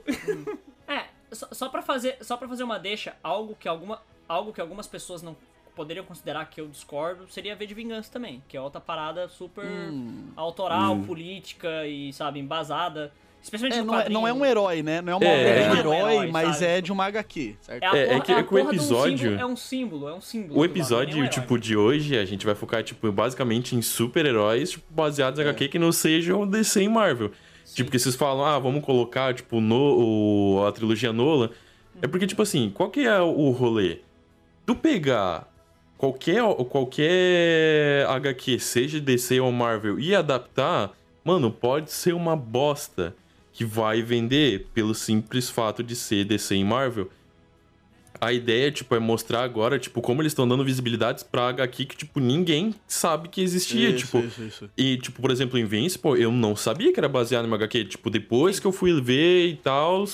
[1.33, 2.17] Só, só pra fazer.
[2.21, 4.01] Só para fazer uma deixa, algo que alguma.
[4.29, 5.35] Algo que algumas pessoas não
[5.75, 8.43] poderiam considerar que eu discordo seria ver de vingança também.
[8.47, 10.27] Que é outra parada super Hum.
[10.37, 13.11] autoral, política e, sabe, embasada.
[13.41, 15.01] Especialmente É, no não, é, não é um herói, né?
[15.01, 15.63] Não é uma É, obra é.
[15.63, 16.67] é um herói, herói, mas sabe?
[16.67, 17.83] é de uma HQ, certo?
[17.85, 20.21] É, a É, é que- é o um episódio- símbolo- é um símbolo, é um
[20.21, 20.61] símbolo.
[20.61, 24.93] O episódio, um tipo, de hoje, a gente vai focar, tipo, basicamente em super-heróis, tipo,
[24.93, 25.47] baseados em É.
[25.47, 27.31] HQ que não sejam DC e Marvel.
[27.79, 31.49] Tipo, porque vocês falam, ah, vamos colocar, tipo, no, o- a trilogia Nolan.
[32.03, 33.99] É porque, tipo assim, qual que é o rolê?
[34.67, 35.49] Tu pegar
[35.97, 40.93] qualquer, qualquer HQ, seja DC ou Marvel, e adaptar,
[41.25, 43.15] mano, pode ser uma bosta
[43.53, 47.09] que vai vender pelo simples fato de ser DC e Marvel.
[48.21, 51.97] A ideia, tipo, é mostrar agora, tipo, como eles estão dando visibilidades pra HQ que,
[51.97, 54.19] tipo, ninguém sabe que existia, Isso, tipo...
[54.19, 54.71] isso, isso.
[54.77, 57.85] E, tipo, por exemplo, Invincible, eu não sabia que era baseado em uma HQ.
[57.85, 60.05] Tipo, depois que eu fui ver e tal,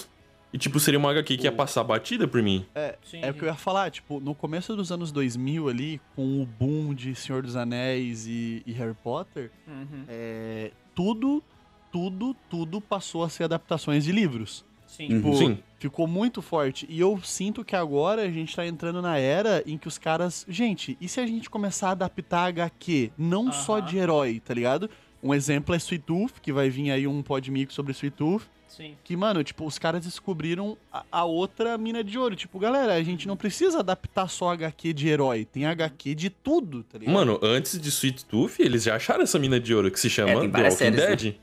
[0.52, 2.64] E, tipo, seria uma HQ que ia passar batida por mim.
[3.10, 6.40] Sim, É o que eu ia falar, tipo, no começo dos anos 2000 ali, com
[6.40, 10.04] o boom de Senhor dos Anéis e, e Harry Potter, Uhum.
[10.06, 11.42] é, tudo,
[11.90, 14.64] tudo, tudo passou a ser adaptações de livros.
[14.96, 15.08] Sim.
[15.12, 15.16] Uhum.
[15.16, 15.58] Tipo, Sim.
[15.78, 16.86] ficou muito forte.
[16.88, 20.46] E eu sinto que agora a gente tá entrando na era em que os caras.
[20.48, 23.10] Gente, e se a gente começar a adaptar HQ?
[23.18, 23.86] Não só Aham.
[23.86, 24.88] de herói, tá ligado?
[25.22, 28.44] Um exemplo é Sweet Tooth, que vai vir aí um podmix sobre Sweet Tooth.
[28.68, 28.94] Sim.
[29.04, 32.34] Que, mano, tipo, os caras descobriram a, a outra mina de ouro.
[32.34, 35.44] Tipo, galera, a gente não precisa adaptar só HQ de herói.
[35.44, 37.14] Tem HQ de tudo, tá ligado?
[37.14, 40.30] Mano, antes de Sweet Tooth, eles já acharam essa mina de ouro que se chama
[40.32, 41.06] É, The Walking séries, né?
[41.16, 41.34] Dead.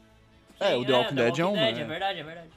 [0.60, 1.74] É, o The Walking Dead é uma, É é.
[1.86, 2.50] verdade, é verdade.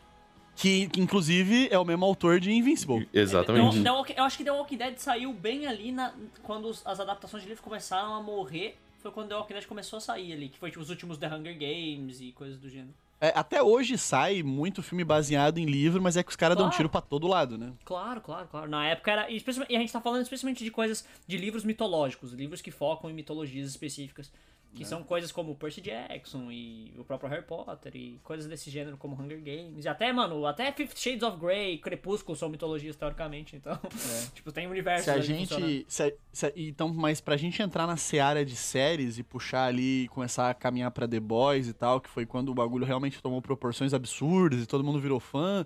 [0.57, 3.09] Que, que, inclusive, é o mesmo autor de Invincible.
[3.13, 3.77] Exatamente.
[3.79, 6.87] The- The Walking- eu acho que The Walking Dead saiu bem ali na, quando os-
[6.87, 8.77] as adaptações de livro começaram a morrer.
[9.03, 11.27] Foi quando The Walking Dead começou a sair ali, que foi tipo, os últimos The
[11.27, 12.95] Hunger Games e coisas do gênero.
[13.21, 16.67] É, até hoje sai muito filme baseado em livro, mas é que os caras dão
[16.67, 16.77] Claro.
[16.77, 17.73] tiro pra todo lado, né?
[17.85, 18.69] Claro, claro, claro.
[18.69, 19.31] Na época era.
[19.31, 23.09] E, e a gente tá falando especialmente de coisas de livros mitológicos, livros que focam
[23.11, 24.31] em mitologias específicas.
[24.75, 28.97] Que são coisas como Percy Jackson e o próprio Harry Potter e coisas desse gênero
[28.97, 29.85] como Hunger Games.
[29.85, 33.55] E até, mano, até Fifty Shades of Grey, Crepúsculo são mitologias teoricamente.
[33.55, 33.79] Então,
[34.35, 35.85] tipo, tem universos Se a gente.
[35.89, 39.67] se a- se a- então, mas pra gente entrar na seara de séries e puxar
[39.67, 42.85] ali e começar a caminhar pra The Boys e tal, que foi quando o bagulho
[42.85, 45.65] realmente tomou proporções absurdas e todo mundo virou fã.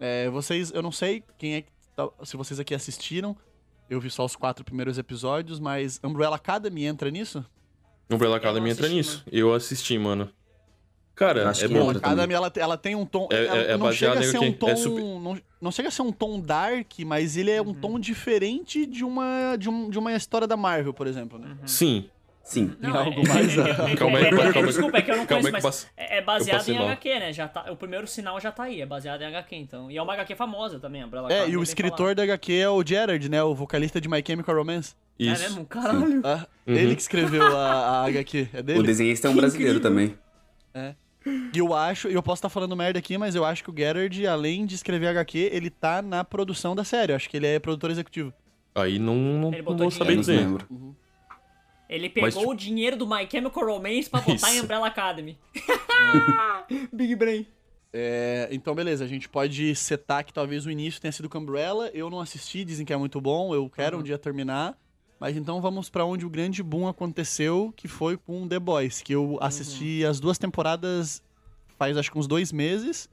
[0.00, 1.70] é, vocês, eu não sei quem é que.
[1.94, 3.36] tá- Se vocês aqui assistiram,
[3.88, 7.44] eu vi só os quatro primeiros episódios, mas Umbrella Academy entra nisso?
[8.10, 9.24] Umbrella Academy entra assisti, nisso.
[9.30, 10.28] Eu assisti, mano.
[11.14, 11.74] Cara, é bom.
[11.74, 13.28] Umbrella Academy, ela, ela tem um tom.
[13.30, 14.68] É- ela é- é não baseado chega a em ser um HQ, tom.
[14.68, 17.98] é super- não, não chega a ser um tom dark, mas ele é um tom
[18.00, 21.56] diferente de uma, de, um, de uma história da Marvel, por exemplo, né?
[21.66, 22.10] Sim.
[22.44, 22.76] Sim.
[22.94, 24.66] Algo mais, é- é- é- Calma aí, é- é- calma aí.
[24.66, 26.84] Desculpa, é que eu não conheço, mas é é baseado em mal.
[26.88, 27.32] HQ, né?
[27.32, 29.90] Já tá, o primeiro sinal já tá aí, é baseado em HQ, então.
[29.90, 32.68] E é uma HQ famosa também, a Umbrella É, e o escritor da HQ é
[32.68, 33.42] o Gerard, né?
[33.42, 34.90] O vocalista de My Chemical Romance.
[34.90, 35.00] falado.
[35.18, 35.42] É Isso.
[35.42, 35.64] mesmo?
[35.66, 36.20] Caralho.
[36.24, 36.74] Ah, Uhum.
[36.74, 38.82] Ele que escreveu a, a HQ, é O dele?
[38.82, 40.14] desenhista é um brasileiro também.
[41.54, 43.74] E eu acho, e eu posso estar falando merda aqui, mas eu acho que o
[43.76, 47.12] Gerard, além de escrever HQ, ele tá na produção da série.
[47.12, 48.32] Eu acho que ele é produtor executivo.
[48.74, 50.36] Aí não, não, não vou saber não dizer.
[50.38, 50.94] lembro.
[51.94, 54.64] Ele pegou Mas, tipo- o dinheiro do My Chemical Romance pra botar em Isso.
[54.64, 55.38] Umbrella Academy.
[56.92, 57.46] Big Brain.
[57.92, 61.90] É, então, beleza, a gente pode setar que talvez o início tenha sido com Umbrella.
[61.94, 64.76] Eu não assisti, dizem que é muito bom, eu quero um dia terminar.
[65.20, 69.14] Mas então vamos pra onde o grande boom aconteceu, que foi com The Boys, que
[69.14, 71.22] eu assisti as duas temporadas
[71.78, 73.08] faz acho que uns dois meses.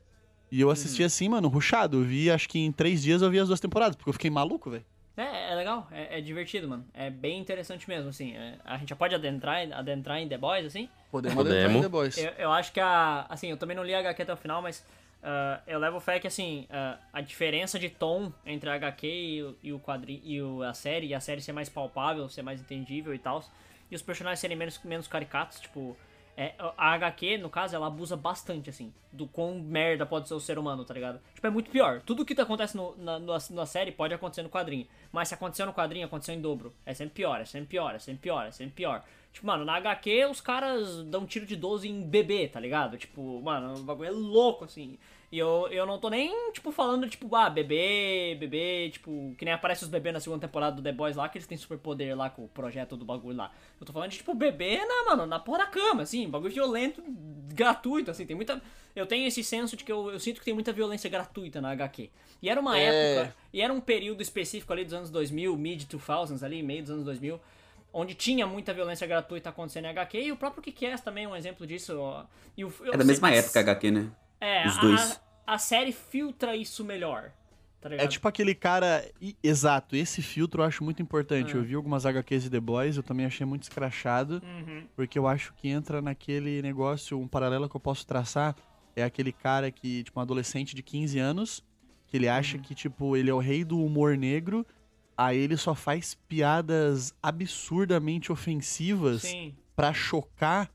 [0.52, 2.00] E eu assisti assim, mano, ruxado.
[2.00, 4.30] Eu vi, acho que em três dias eu vi as duas temporadas, porque eu fiquei
[4.30, 4.84] maluco, velho.
[5.22, 6.86] É, é legal, é, é divertido, mano.
[6.94, 8.36] É bem interessante mesmo, assim.
[8.36, 10.90] é- a gente já pode adentrar, adentrar em The Boys, assim?
[11.12, 11.60] Podemos Podemos.
[11.60, 12.18] adentrar em The Boys.
[12.18, 13.26] Eu, eu acho que a.
[13.30, 14.86] Assim, eu também não li a HQ até o final, mas
[15.24, 19.44] ah, eu levo fé que, assim, ah, a diferença de tom entre a HQ e,
[19.44, 22.42] o- e o quadrinho e o- a série, e a série ser mais palpável, ser
[22.42, 23.44] mais entendível e tal,
[23.92, 25.96] e os personagens serem menos, menos caricatos, tipo.
[26.38, 30.40] É, a HQ, no caso, ela abusa bastante, assim, do quão merda pode ser o
[30.40, 31.20] ser humano, tá ligado?
[31.34, 32.02] Tipo, é muito pior.
[32.02, 34.88] Tudo que acontece no, na, na, na série pode acontecer no quadrinho.
[35.12, 36.74] Mas se aconteceu no quadrinho, aconteceu em dobro.
[36.86, 39.04] É sempre pior, é sempre pior, é sempre pior, é sempre pior.
[39.32, 42.98] Tipo, mano, na HQ os caras dão tiro de 12 em bebê, tá ligado?
[42.98, 44.98] Tipo, mano, o bagulho é louco, assim.
[45.32, 49.54] E eu, eu não tô nem, tipo, falando, tipo, ah, bebê, bebê, tipo, que nem
[49.54, 52.30] aparece os bebês na segunda temporada do The Boys lá, que eles têm superpoder lá
[52.30, 53.50] com o projeto do bagulho lá.
[53.80, 57.02] Eu tô falando de, tipo, bebê na, mano, na porra da cama, assim, bagulho violento,
[57.54, 58.62] gratuito, assim, tem muita...
[58.94, 61.72] Eu tenho esse senso de que eu, eu sinto que tem muita violência gratuita na
[61.72, 62.10] HQ.
[62.42, 63.16] E era uma É.
[63.22, 67.06] época, e era um período específico ali dos anos 2000, mid-2000s ali, meio dos anos
[67.06, 67.40] 2000,
[67.94, 71.36] onde tinha muita violência gratuita acontecendo em HQ, e o próprio Kick-Ass também é um
[71.38, 71.98] exemplo disso.
[71.98, 72.26] ó.
[72.58, 74.12] E o, É da mesma época HQ, né?
[74.42, 75.22] É, os a- dois.
[75.48, 77.32] A, a série filtra isso melhor,
[77.80, 78.06] tá ligado?
[78.06, 79.08] É tipo aquele cara.
[79.22, 81.54] e- Exato, esse filtro eu acho muito importante.
[81.54, 81.58] Ah.
[81.60, 84.42] Eu vi algumas HQs de The Boys, eu também achei muito escrachado.
[84.44, 84.84] Uhum.
[84.96, 88.56] Porque eu acho que entra naquele negócio, um paralelo que eu posso traçar.
[88.96, 91.64] É aquele cara que, tipo, um adolescente de 15 anos,
[92.08, 92.64] que ele acha Uhum.
[92.64, 94.66] que, tipo, ele é o rei do humor negro.
[95.18, 99.24] Aí ele só faz piadas absurdamente ofensivas
[99.76, 100.70] pra chocar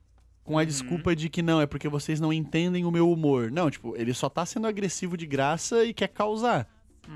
[0.46, 0.66] com a Uhum.
[0.66, 3.50] desculpa de que não, é porque vocês não entendem o meu humor.
[3.50, 6.66] Não, tipo, ele só tá sendo agressivo de graça e quer causar.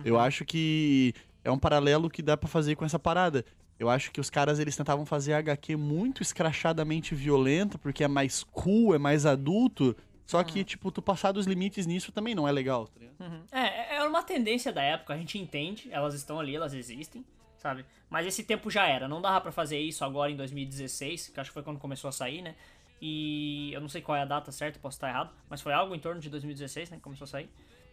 [0.04, 0.20] Eu Uhum.
[0.20, 1.14] acho que
[1.44, 3.44] é um paralelo que dá pra fazer com essa parada.
[3.78, 8.08] Eu acho que os caras eles tentavam fazer a HQ muito escrachadamente violenta, porque é
[8.08, 9.96] mais cool, é mais adulto.
[10.26, 13.16] Só que, tipo, tu passar dos limites nisso também não é legal, tá ligado?
[13.20, 13.40] Uhum.
[13.50, 17.24] É, é uma tendência da época, a gente entende, elas estão ali, elas existem,
[17.56, 17.84] sabe?
[18.08, 21.50] Mas esse tempo já era, não dava pra fazer isso agora em 2016, que acho
[21.50, 22.54] que foi quando começou a sair, né?
[23.00, 25.94] E eu não sei qual é a data certa, posso estar errado, mas foi algo
[25.94, 27.48] em torno de 2016, né, que começou a sair.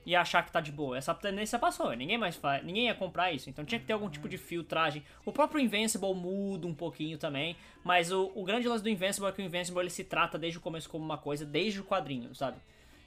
[0.05, 0.97] e achar que tá de boa.
[0.97, 3.49] Essa tendência passou, ninguém mais faz, ninguém ia comprar isso.
[3.49, 5.03] Então tinha que ter algum tipo de filtragem.
[5.25, 9.33] O próprio Invincible muda um pouquinho também, mas o, o grande lance do Invincible é
[9.33, 12.33] que o Invincible ele se trata desde o começo como uma coisa, desde o quadrinho,
[12.33, 12.55] sabe?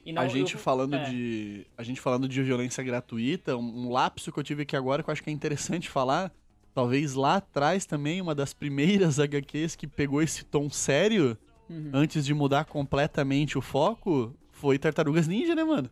[0.05, 1.05] E não- a gente o- falando é.
[1.05, 1.67] de.
[1.79, 5.09] A gente falando de violência gratuita, um, um lapso que eu tive aqui agora que
[5.09, 6.31] eu acho que é interessante falar.
[6.75, 11.37] Talvez lá atrás também, uma das primeiras HQs que pegou esse tom sério,
[11.71, 11.91] Uhum.
[11.95, 15.89] antes de mudar completamente o foco, foi Tartarugas Ninja, né, mano?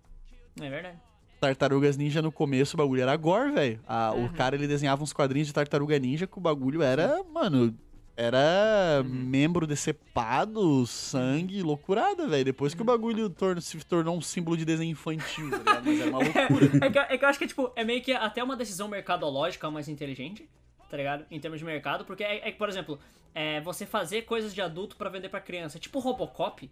[0.60, 0.98] É verdade.
[1.40, 3.80] Tartarugas Ninja no começo, o bagulho era gore, velho.
[3.88, 4.24] Uhum.
[4.26, 7.72] O cara, ele desenhava uns quadrinhos de Tartaruga Ninja que o bagulho era, mano,
[8.16, 9.08] era Uhum.
[9.08, 12.44] membro decepado, sangue, loucurada, velho.
[12.44, 12.76] Depois Uhum.
[12.76, 15.84] que o bagulho tor- se tornou um símbolo de desenho infantil, tá ligado?
[15.84, 16.18] Mas era uma
[16.58, 16.86] loucura.
[16.86, 19.70] É que, é que eu acho que, tipo, é meio que até uma decisão mercadológica
[19.70, 20.48] mais inteligente,
[20.90, 21.24] tá ligado?
[21.30, 22.98] Em termos de mercado, porque é, é que, por exemplo,
[23.34, 26.70] é, você fazer coisas de adulto pra vender pra criança, tipo Robocop.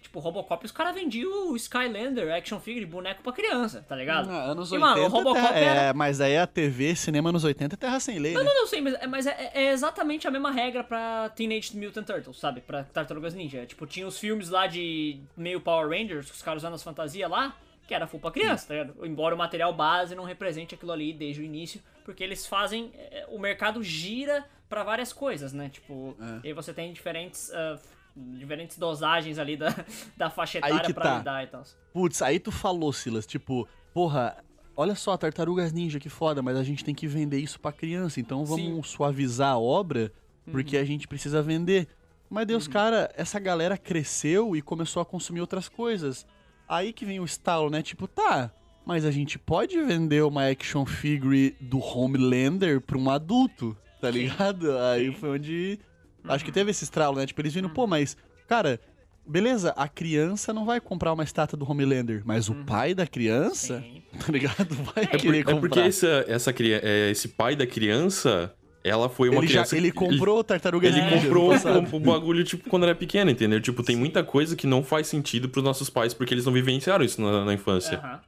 [0.00, 4.30] Tipo, Robocop, os caras vendiam o Skylander, action figure, boneco pra criança, tá ligado?
[4.30, 7.30] Ah, anos E, 80, mano, o Robocop terra- era- é, mas aí a TV, cinema
[7.30, 8.42] anos 80 é terra sem lei, né?
[8.44, 12.06] Não, não sei, mas, é- mas é, é exatamente a mesma regra pra Teenage Mutant
[12.06, 12.60] Turtles, sabe?
[12.60, 13.66] Pra Tartarugas Ninja.
[13.66, 17.56] Tipo, tinha os filmes lá de meio Power Rangers, os caras usando as fantasias lá,
[17.88, 19.04] que era full pra criança, tá ligado?
[19.04, 22.90] Embora o material base não represente aquilo ali desde o início, porque eles fazem.
[22.94, 25.68] é, O mercado gira pra várias coisas, né?
[25.68, 26.40] Tipo, É.
[26.44, 27.50] e aí você tem diferentes.
[27.52, 27.78] ah,
[28.16, 29.68] diferentes dosagens ali da,
[30.16, 31.18] da faixa etária pra tá.
[31.18, 31.62] lidar e tal.
[31.92, 34.42] Putz, aí tu falou, Silas, tipo, porra,
[34.74, 38.18] olha só, Tartarugas Ninja, que foda, mas a gente tem que vender isso pra criança,
[38.18, 38.72] então vamos Sim.
[38.72, 38.82] Uhum.
[38.82, 40.10] suavizar a obra,
[40.50, 41.86] porque a gente precisa vender.
[42.28, 46.26] Mas Deus, cara, essa galera cresceu e começou a consumir outras coisas.
[46.66, 47.82] Aí que vem o estalo, né?
[47.82, 48.50] Tipo, tá,
[48.88, 54.76] mas a gente pode vender uma action figure do Homelander pra um adulto, tá ligado?
[54.78, 55.78] Aí foi onde.
[56.24, 57.26] Acho que teve esse estralo, né?
[57.26, 58.16] Tipo, eles vindo, pô, mas,
[58.48, 58.80] cara,
[59.26, 63.80] beleza, a criança não vai comprar uma estátua do Homelander, mas o pai da criança,
[63.82, 64.02] Sim.
[64.24, 64.74] tá ligado?
[64.94, 65.60] Vai É, por- querer é comprar.
[65.60, 66.50] porque essa, essa,
[66.82, 69.76] é, esse pai da criança, ela foi uma ele, já, criança.
[69.76, 73.60] ele comprou o Tartaruga Ele comprou o, o bagulho, tipo, quando era pequeno, entendeu?
[73.60, 77.04] Tipo, tem muita coisa que não faz sentido pros nossos pais porque eles não vivenciaram
[77.04, 77.98] isso na, na infância.
[77.98, 78.20] Aham.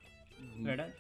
[0.65, 0.93] Verdade.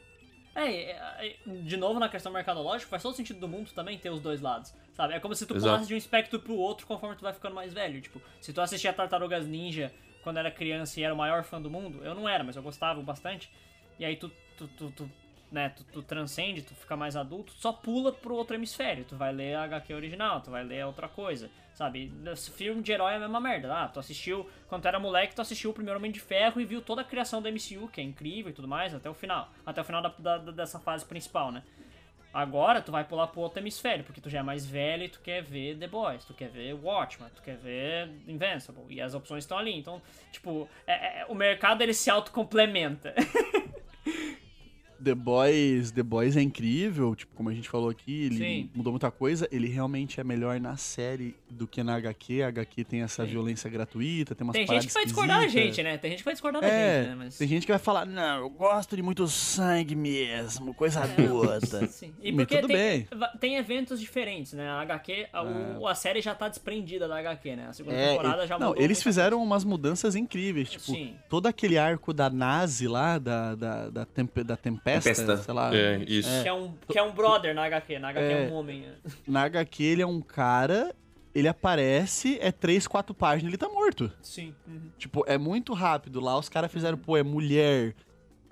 [0.54, 4.10] É, é, é, de novo na questão mercadológica, faz todo sentido do mundo também ter
[4.10, 5.14] os dois lados, sabe?
[5.14, 5.72] É como se tu Exato.
[5.72, 8.00] pulasse de um espectro pro outro conforme tu vai ficando mais velho.
[8.00, 9.92] Tipo, se tu assistia Tartarugas Ninja
[10.22, 12.62] quando era criança e era o maior fã do mundo, eu não era, mas eu
[12.62, 13.50] gostava bastante.
[13.98, 15.10] E aí tu, tu, tu, tu,
[15.52, 19.04] né, tu, tu transcende, tu fica mais adulto, só pula pro outro hemisfério.
[19.04, 22.12] Tu vai ler a HQ original, tu vai ler outra coisa, sabe?
[22.54, 23.74] Filme de herói é a mesma merda.
[23.74, 26.64] Ah, tu assistiu, quando tu era moleque, tu assistiu o primeiro Homem de Ferro e
[26.66, 29.50] viu toda a criação da MCU, que é incrível e tudo mais, até o final.
[29.64, 31.62] Até o final da- da- dessa fase principal, né?
[32.34, 35.20] Agora tu vai pular pro outro hemisfério, porque tu já é mais velho e tu
[35.20, 39.44] quer ver The Boys, tu quer ver Watchmen, tu quer ver Invincible, e as opções
[39.44, 39.74] estão ali.
[39.78, 43.14] Então, tipo, é- é- o mercado ele se autocomplementa.
[45.02, 48.70] The Boys, The Boys é incrível, tipo, como a gente falou aqui, ele Sim.
[48.74, 52.42] mudou muita coisa, ele realmente é melhor na série do que na HQ.
[52.42, 53.30] A HQ tem essa Sim.
[53.30, 55.96] violência gratuita, tem umas Tem gente que vai discordar da gente, né?
[55.98, 57.14] Tem gente que vai discordar da É, gente, né?
[57.16, 57.38] Mas...
[57.38, 61.06] tem gente que vai falar, não, eu gosto de muito sangue mesmo, coisa É.
[61.88, 62.12] Sim.
[62.22, 63.08] E Mas porque tudo tem, bem.
[63.40, 64.68] tem eventos diferentes, né?
[64.68, 67.66] A HQ, a, o- a série já tá desprendida da HQ, né?
[67.68, 68.82] A segunda É, temporada já não, mudou.
[68.82, 71.14] eles muita fizeram umas mudanças incríveis, tipo, Sim.
[71.28, 74.56] todo aquele arco da Nazi lá, da, da, da, tempe- da
[74.94, 75.44] Tempesta, Tempesta.
[75.44, 75.74] sei lá.
[75.74, 76.28] É, isso.
[76.28, 76.42] coisa.
[76.42, 77.98] Que é, um, que é um brother na HQ.
[77.98, 78.50] Na HQ é, É.
[78.50, 78.80] um homem.
[78.80, 78.94] né?
[79.26, 80.94] Na HQ ele é um cara,
[81.34, 84.10] ele aparece, é três, quatro páginas, ele tá morto.
[84.22, 84.54] Sim.
[84.66, 84.90] uhum.
[84.98, 86.20] Tipo, é muito rápido.
[86.20, 87.94] Lá os caras fizeram, pô, é mulher.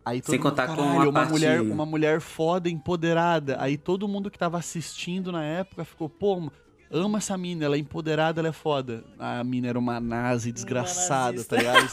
[0.04, 3.56] Aí todo Sem mundo, contar com "Caralho, a uma parte- mulher, uma mulher foda, empoderada.
[3.60, 6.50] Aí todo mundo que tava assistindo na época ficou, pô,
[6.90, 9.04] ama essa mina, ela é empoderada, ela é foda.
[9.18, 11.56] A mina era uma nazi desgraçada, nazista.
[11.56, 11.88] tá ligado?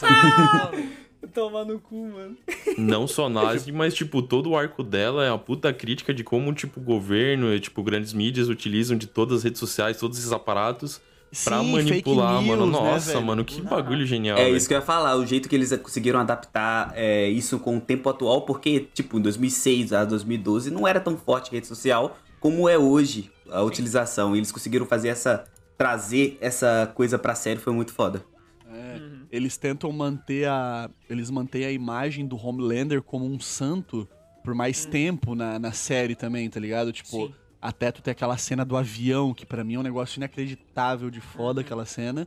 [1.30, 2.36] Isso aí- Toma no cu, mano.
[2.78, 6.52] Não só nazi, mas, tipo, todo o arco dela é uma puta crítica de como,
[6.52, 10.32] tipo, o governo e, tipo, grandes mídias utilizam de todas as redes sociais, todos esses
[10.32, 11.00] aparatos
[11.44, 12.66] pra Sim, manipular, fake mano.
[12.66, 13.26] news, né, Nossa, velho?
[13.26, 14.38] mano, que bagulho genial.
[14.38, 14.56] É velho.
[14.56, 17.80] isso que eu ia falar, o jeito que eles conseguiram adaptar é, isso com o
[17.80, 22.16] tempo atual, porque, tipo, em 2006 a 2012 não era tão forte a rede social
[22.40, 24.34] como é hoje a utilização.
[24.34, 25.44] E eles conseguiram fazer essa.
[25.76, 28.24] trazer essa coisa pra série, foi muito foda.
[29.36, 29.42] É, Uhum.
[29.42, 30.88] Eles tentam manter a.
[31.08, 34.08] Eles mantêm a imagem do Homelander como um santo
[34.42, 36.92] por mais tempo na, na série também, tá ligado?
[36.92, 37.26] Tipo, Uhum.
[37.28, 37.34] Sim.
[37.60, 41.18] até tu ter aquela cena do avião, que pra mim é um negócio inacreditável de
[41.18, 41.24] Uhum.
[41.24, 42.26] foda aquela cena.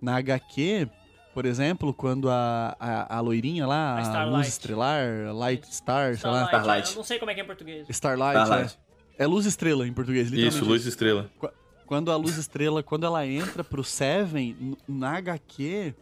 [0.00, 0.88] Na HQ,
[1.34, 4.36] por exemplo, quando a, a, a loirinha A lá, a, Starlight.
[4.36, 6.44] luz estrelar, Light Star, sei lá.
[6.44, 6.90] Starlight, Starlight.
[6.90, 7.86] Eu não sei como é que é em português.
[7.90, 8.78] Starlight, Starlight.
[9.18, 9.24] É.
[9.24, 10.56] é luz estrela em português, literalmente.
[10.56, 11.30] Isso, Luz Estrela.
[11.84, 15.94] Quando a luz estrela, quando ela entra pro Seven, na HQ,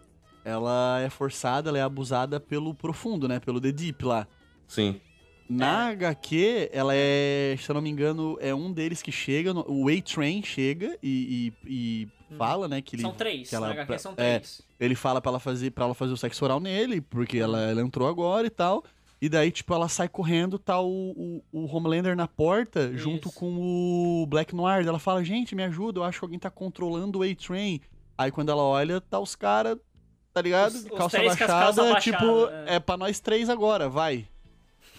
[0.47, 3.41] ela é forçada, ela é abusada pelo profundo, né?
[3.41, 4.27] Pelo The Deep lá.
[4.69, 5.01] Sim.
[5.49, 9.65] Na HQ, ela é, se eu não me engano, é um deles que chega, no-
[9.69, 13.03] o A-Train chega e, e- e fala, né, que ele...
[13.03, 13.49] São três.
[13.49, 14.63] que ela- Na HQ são é, três.
[14.81, 17.81] Ele fala pra ela fazer, pra ela fazer o sexo oral nele, porque ela, ela
[17.81, 18.83] entrou agora e tal.
[19.23, 23.39] E daí, tipo, ela sai correndo, tá o, o, o Homelander na porta, junto Isso.
[23.39, 24.87] com o Black Noir.
[24.87, 27.81] Ela fala, gente, me ajuda, eu acho que alguém tá controlando o A-Train.
[28.19, 29.79] Aí quando ela olha, tá os caras,
[30.37, 30.75] tá ligado?
[30.75, 32.79] Os- os calça com as baixada, tipo, baixadas, é.
[32.79, 34.27] pra nós três agora, vai.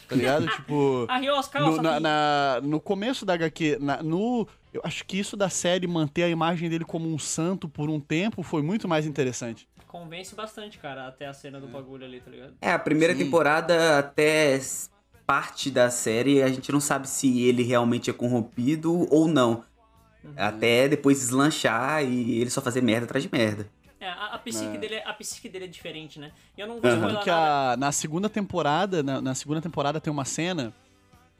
[0.09, 0.47] Tá ligado?
[0.49, 1.05] tipo...
[1.07, 1.75] Arriou as calças.
[1.77, 5.85] No, na- na- no começo da HQ, na- no, eu acho que isso da série
[5.85, 9.67] manter a imagem dele como um santo por um tempo foi muito mais interessante.
[9.87, 12.53] Convence bastante, cara, até a cena do bagulho ali, tá ligado?
[12.59, 13.25] É, a primeira Sim.
[13.25, 14.59] temporada até
[15.27, 19.63] parte da série a gente não sabe se ele realmente é corrompido ou não.
[20.23, 20.33] Uhum.
[20.35, 23.69] Até depois deslanchar e ele só fazer merda atrás de merda.
[23.99, 24.77] É, a, a psique É.
[24.77, 26.31] dele, é- a psique dele é diferente, né?
[26.57, 27.73] E eu não vou Porque nada.
[27.73, 30.71] a- na segunda temporada, na, na segunda temporada tem uma cena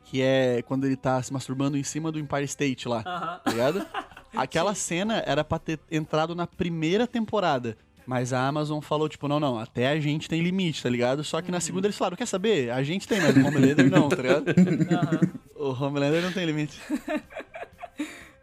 [0.06, 3.42] que é quando ele tá se masturbando em cima do Empire State lá, Aham.
[3.44, 3.86] tá ligado?
[4.36, 7.78] Aquela cena era pra ter entrado na primeira temporada.
[8.06, 11.26] Mas a Amazon falou, tipo, não, não, até a gente tem limite, tá ligado?
[11.26, 12.72] Só que na segunda eles falaram, quer saber?
[12.72, 14.46] A gente tem, mas o Homelander não, tá ligado?
[14.92, 15.20] Aham.
[15.58, 16.80] O Homelander não tem limite.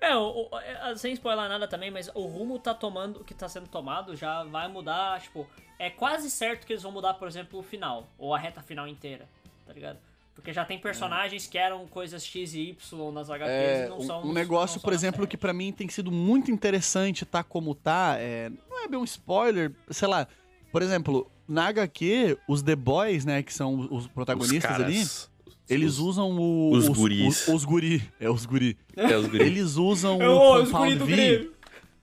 [0.07, 3.49] É, o, o- é, sem spoiler nada também, mas o rumo tá tomando, que tá
[3.49, 5.47] sendo tomado já vai mudar, tipo,
[5.79, 8.87] é quase certo que eles vão mudar, por exemplo, o final, ou a reta final
[8.87, 9.29] inteira,
[9.67, 9.99] tá ligado?
[10.35, 14.01] Porque já tem personagens que eram coisas X e Y nas HQs É, e não
[14.01, 15.29] são um nos- negócio, por exemplo, série.
[15.29, 19.05] que pra mim tem sido muito interessante tá como tá, é, não é bem um
[19.05, 20.27] spoiler, sei lá.
[20.73, 25.03] Por exemplo, na HQ, os The Boys, né, que são os Os protagonistas caras, ali,
[25.03, 25.31] os-
[25.69, 27.49] eles usam o, os guris.
[27.49, 28.77] Os, os guri, é os guri.
[28.97, 29.47] É, os guris.
[29.47, 31.51] Eles usam Ô, o os guri Compound do V.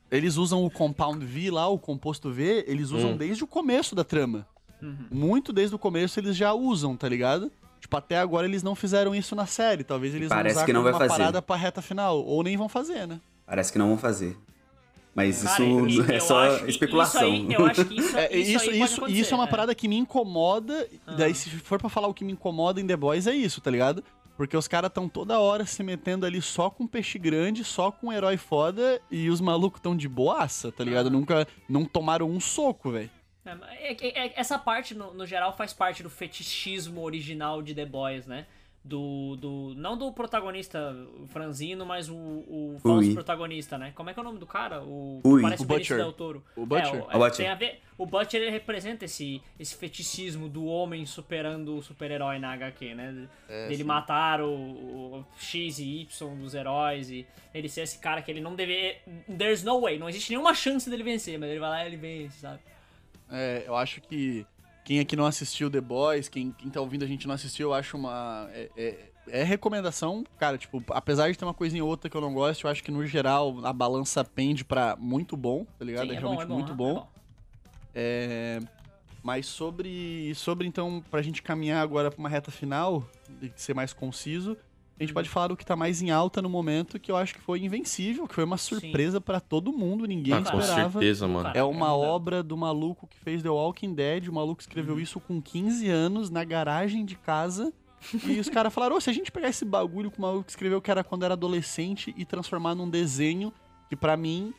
[0.09, 3.17] Eles usam o Compound V lá, o composto V, eles usam Hum.
[3.17, 4.45] desde o começo da trama.
[4.81, 4.95] Uhum.
[5.09, 7.49] Muito desde o começo eles já usam, tá ligado?
[7.79, 9.83] Tipo, até agora eles não fizeram isso na série.
[9.83, 11.09] Talvez eles Parece vão usar que não vai uma fazer.
[11.17, 12.19] parada pra reta final.
[12.23, 13.19] Ou nem vão fazer, né?
[13.45, 14.37] Parece que não vão fazer.
[15.13, 17.33] Mas Cara, isso é só especulação.
[17.33, 18.35] Isso aí, eu acho que isso, É,
[19.09, 19.47] isso, é uma é.
[19.47, 20.87] parada que me incomoda.
[21.05, 21.15] Ah.
[21.15, 23.69] Daí, se for pra falar o que me incomoda em The Boys, é isso, tá
[23.69, 24.03] ligado?
[24.37, 28.11] Porque os caras tão toda hora se metendo ali só com peixe grande, só com
[28.11, 31.07] herói foda, e os malucos tão de boaça, tá ligado?
[31.07, 31.11] Ah.
[31.11, 31.47] Nunca.
[31.67, 33.09] Não tomaram um soco, velho.
[33.45, 37.85] É- é- é- essa parte, no, no geral, faz parte do fetichismo original de The
[37.85, 38.45] Boys, né?
[38.83, 39.35] Do.
[39.35, 40.95] do não do protagonista
[41.27, 43.13] franzino, mas o, o falso Ui.
[43.13, 43.91] protagonista, né?
[43.93, 44.81] Como é que é o nome do cara?
[44.81, 45.41] O Ui.
[45.41, 45.97] parece O o Butcher.
[45.97, 46.43] Del Toro.
[46.55, 46.95] O Butcher.
[46.95, 47.37] É, O Butcher.
[47.37, 52.39] Tem a ver, o Butcher ele representa esse, esse feticismo do homem superando o super-herói
[52.39, 53.27] na HQ, né?
[53.47, 58.21] É, Dele matar o, o X e Y dos heróis e ele ser esse cara
[58.23, 58.95] que ele não deve.
[59.37, 61.97] There's no way, não existe nenhuma chance dele vencer, mas ele vai lá e ele
[61.97, 62.59] vence, sabe?
[63.29, 64.45] É, eu acho que
[64.91, 67.73] quem aqui não assistiu The Boys, quem, quem tá ouvindo a gente não assistiu, eu
[67.73, 68.49] acho uma.
[68.51, 72.19] É, é- é recomendação, cara, tipo, apesar de ter uma coisinha ou outra que eu
[72.19, 76.07] não gosto, eu acho que no geral a balança pende pra muito bom, tá ligado?
[76.09, 77.07] Sim, é, realmente muito bom.
[77.95, 78.59] É,
[79.23, 83.07] Mas sobre, sobre, então, pra gente caminhar agora pra uma reta final,
[83.41, 84.57] e ser mais conciso,
[85.01, 87.33] a gente pode falar do que tá mais em alta no momento, que eu acho
[87.33, 90.91] que foi Invencível, que foi uma surpresa pra todo mundo, ninguém Ah, com esperava.
[90.91, 91.45] certeza, mano.
[91.45, 94.27] Cara, É uma é, obra do maluco que fez The Walking Dead.
[94.27, 97.73] O maluco escreveu isso com 15 anos na garagem de casa.
[98.25, 100.81] E os caras falaram: "Ô, se a gente pegar esse bagulho que o maluco escreveu
[100.81, 103.51] que era quando era adolescente e transformar num desenho
[103.89, 104.53] que pra mim,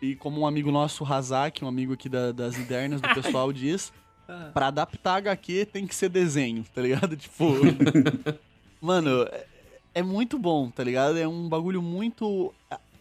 [0.00, 3.52] e como um amigo nosso, o Razak, um amigo aqui da- das internas do pessoal,
[3.52, 3.92] diz,
[4.28, 4.50] Ah.
[4.54, 7.16] pra adaptar HQ tem que ser desenho, tá ligado?
[7.18, 7.44] Tipo.
[8.80, 9.26] Mano,
[9.94, 11.18] é, é muito bom, tá ligado?
[11.18, 12.52] É um bagulho muito.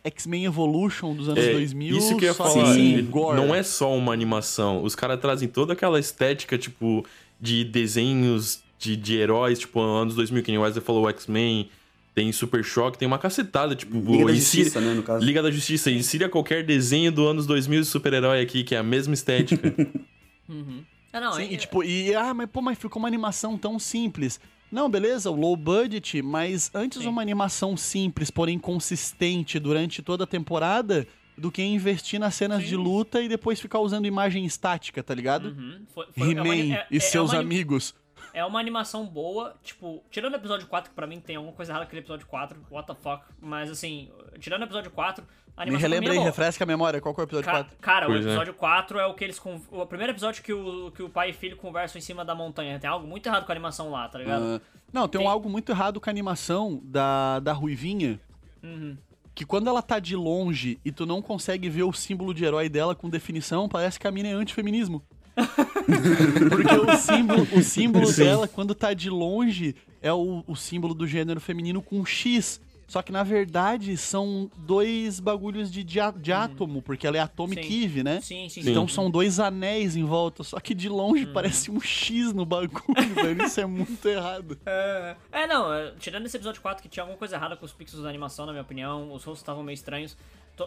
[0.03, 1.97] X-Men Evolution dos anos É, 2000.
[1.97, 3.35] Isso que eu ia falar, ele gore.
[3.35, 4.81] não é só uma animação.
[4.81, 7.05] Os caras trazem toda aquela estética, tipo,
[7.39, 11.69] de desenhos de, de heróis, tipo, anos 2000, que nem o Wesley falou, o X-Men,
[12.15, 15.25] tem Super Choque, tem uma cacetada, tipo, Liga da insira- Justiça, né, no caso.
[15.25, 18.83] Liga da Justiça, insira qualquer desenho do anos 2000 de super-herói aqui, que é a
[18.83, 19.73] mesma estética.
[20.47, 20.81] Uhum.
[21.13, 23.77] Ah, não, Sim, é- e tipo, e ah, mas pô, mas ficou uma animação tão
[23.77, 24.39] simples.
[24.71, 27.07] Não, beleza, o low budget, mas antes Sim.
[27.07, 31.07] uma animação simples, porém consistente durante toda a temporada,
[31.37, 32.69] do que investir nas cenas Sim.
[32.69, 35.49] de luta e depois ficar usando imagem estática, tá ligado?
[35.49, 35.85] Uhum.
[36.17, 37.95] É He-Man é- e é seus amigos.
[38.33, 41.71] É uma animação boa, tipo, tirando o episódio 4, que pra mim tem alguma coisa
[41.71, 43.23] errada aquele episódio 4, what the fuck.
[43.41, 47.13] Mas assim, tirando o episódio 4, a Me relembra é aí, refresca a memória, qual
[47.13, 47.77] que é o episódio Ca- 4?
[47.81, 48.29] Cara, o Pois é.
[48.29, 49.41] episódio 4 é o que eles.
[49.71, 52.79] O primeiro episódio que o, que o pai e filho conversam em cima da montanha.
[52.79, 54.41] Tem algo muito errado com a animação lá, tá ligado?
[54.43, 54.61] Ah,
[54.93, 58.19] não, tem, um Tem- algo muito errado com a animação da, da Ruivinha,
[58.63, 58.97] Uhum.
[59.35, 62.67] que quando ela tá de longe e tu não consegue ver o símbolo de herói
[62.69, 65.01] dela com definição, parece que a mina é antifeminismo.
[66.49, 68.23] Porque o símbolo, o símbolo Sim.
[68.23, 72.59] dela, quando tá de longe, é o, o símbolo do gênero feminino com um X.
[72.89, 77.63] Só que na verdade são dois bagulhos de, de, de átomo, porque ela é Atomic
[77.65, 77.83] Sim.
[77.85, 78.19] Eve, né?
[78.19, 78.93] Sim, sim, Então sim.
[78.95, 81.33] são dois anéis em volta, só que de longe Uhum.
[81.33, 83.43] parece um X no bagulho, velho.
[83.45, 84.57] Isso é muito errado.
[84.65, 87.71] É, é, não, é, tirando esse episódio 4 que tinha alguma coisa errada com os
[87.71, 90.17] pixels da animação, na minha opinião, os rostos estavam meio estranhos.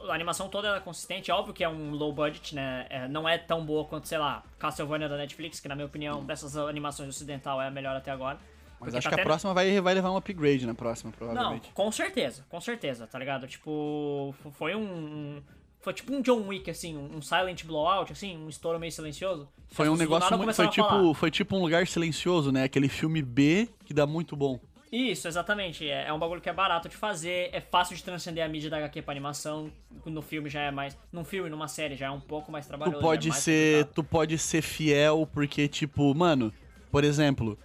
[0.08, 2.86] A animação toda era consistente, é óbvio que é um low budget, né?
[2.88, 6.24] É, não é tão boa quanto, sei lá, Castlevania da Netflix, que na minha opinião,
[6.24, 8.38] dessas animações ocidental é a melhor até agora.
[8.87, 11.16] Mas acho tá que a tendo- próxima vai, vai levar um upgrade na próxima, Não,
[11.18, 11.70] provavelmente.
[11.72, 13.47] com certeza, com certeza, tá ligado?
[13.47, 15.43] Tipo, foi um.
[15.80, 19.49] Foi tipo um John Wick, assim, um silent blowout, assim, um estouro meio silencioso.
[19.68, 20.55] Foi um negócio muito.
[20.55, 22.62] Foi tipo, foi tipo um lugar silencioso, né?
[22.64, 24.61] Aquele filme B que dá muito bom.
[24.93, 25.89] Isso, exatamente.
[25.89, 28.68] É, é um bagulho que é barato de fazer, é fácil de transcender a mídia
[28.70, 29.72] da HQ pra animação.
[30.05, 30.97] No filme já é mais.
[31.11, 32.99] Num filme, numa série, já é um pouco mais trabalhoso.
[32.99, 33.72] Tu pode é ser.
[33.87, 33.95] complicado.
[33.95, 36.53] Tu pode ser fiel, porque, tipo, mano,
[36.93, 37.59] por exemplo,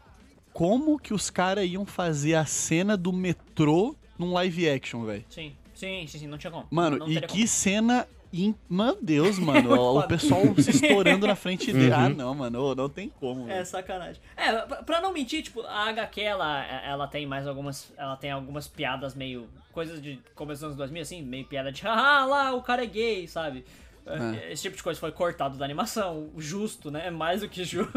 [0.58, 5.24] como que os caras iam fazer a cena do metrô num live action, velho?
[5.30, 6.66] Sim, sim, sim, sim, não tinha como.
[6.72, 8.08] Mano, não e que cena.
[8.34, 9.72] in- Meu Deus, mano.
[9.72, 10.08] o Foda.
[10.08, 11.94] pessoal se estourando na frente dele.
[11.94, 12.16] Ah, Uhum.
[12.16, 12.74] não, mano.
[12.74, 13.42] Não tem como.
[13.42, 13.52] como.
[13.52, 14.20] É sacanagem.
[14.36, 17.94] É, pra- pra não mentir, tipo, a HQ, ela, ela tem mais algumas.
[17.96, 19.48] Ela tem algumas piadas meio.
[19.72, 21.84] Coisas de começo dos anos 2000, assim, meio piada de.
[21.88, 23.64] Ah, lá, o cara é gay, sabe?
[24.08, 24.52] É.
[24.52, 26.30] Esse tipo de coisa foi cortado da animação.
[26.38, 27.08] Justo, né?
[27.08, 27.92] É mais do que justo.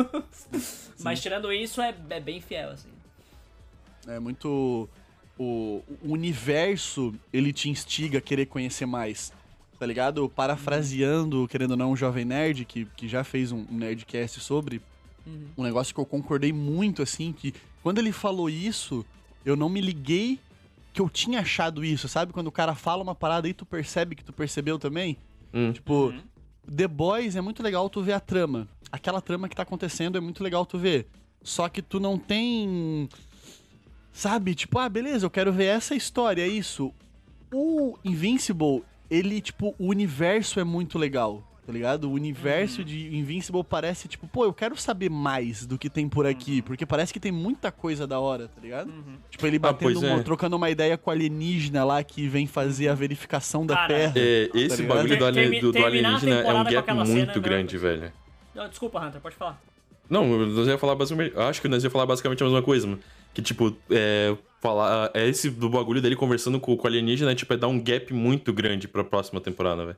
[1.01, 2.91] Mas tirando isso, é, é bem fiel, assim.
[4.07, 4.89] É muito.
[5.39, 9.33] O, o universo, ele te instiga a querer conhecer mais.
[9.79, 10.29] Tá ligado?
[10.29, 14.83] Parafraseando, querendo ou não, um jovem nerd, que, que já fez um, um nerdcast sobre.
[15.57, 19.05] Um negócio que eu concordei muito, assim, que quando ele falou isso,
[19.45, 20.41] eu não me liguei
[20.93, 22.33] que eu tinha achado isso, sabe?
[22.33, 25.17] Quando o cara fala uma parada e tu percebe que tu percebeu também.
[25.53, 25.73] Hum.
[25.73, 26.15] Tipo,
[26.75, 28.69] The Boys é muito legal tu ver a trama.
[28.93, 31.07] Aquela trama que tá acontecendo é muito legal tu ver.
[31.43, 33.09] Só que tu não tem.
[34.13, 34.55] Sabe?
[34.55, 36.93] Tipo, ah, beleza, eu quero ver essa história, é isso.
[37.53, 42.05] O Invincible, ele, tipo, o universo é muito legal, tá ligado?
[42.09, 46.27] O universo de Invincible parece, tipo, pô, eu quero saber mais do que tem por
[46.27, 48.93] aqui, porque parece que tem muita coisa da hora, tá ligado?
[49.31, 50.23] Tipo, ele batendo, pois uma- é.
[50.23, 54.13] trocando uma ideia com o alienígena lá que vem fazer a verificação da Cara, Terra.
[54.17, 54.97] É, esse Tá ligado?
[54.97, 57.43] bagulho do, alien- do, do alienígena é um gap aquela cena, muito né?
[57.43, 58.13] grande, velho.
[58.55, 59.61] Não, desculpa, Hunter, pode falar.
[60.09, 61.37] Não, nós ia falar basicamente.
[61.39, 63.01] Acho que nós ia falar basicamente a mesma coisa, mano.
[63.33, 64.37] Que, tipo, é.
[64.61, 65.11] Falar.
[65.15, 68.13] É esse do bagulho dele conversando com, com o alienígena, tipo, é dar um gap
[68.13, 69.97] muito grande pra próxima temporada, velho.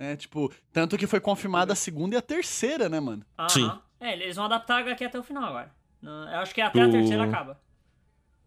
[0.00, 3.22] É, tipo, tanto que foi confirmada a segunda e a terceira, né, mano?
[3.38, 3.48] Aham.
[3.50, 3.70] Sim.
[4.00, 5.70] É, eles vão adaptar a HQ até o final agora.
[6.00, 7.60] Não, Eu acho que até a terceira acaba.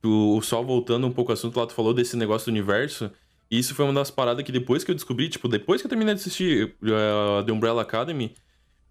[0.03, 3.11] O, Sol voltando um pouco ao assunto lá, tu falou desse negócio do universo.
[3.51, 5.89] E isso foi uma das paradas que depois que eu descobri, tipo, depois que eu
[5.89, 8.33] terminei de assistir uh, The Umbrella Academy,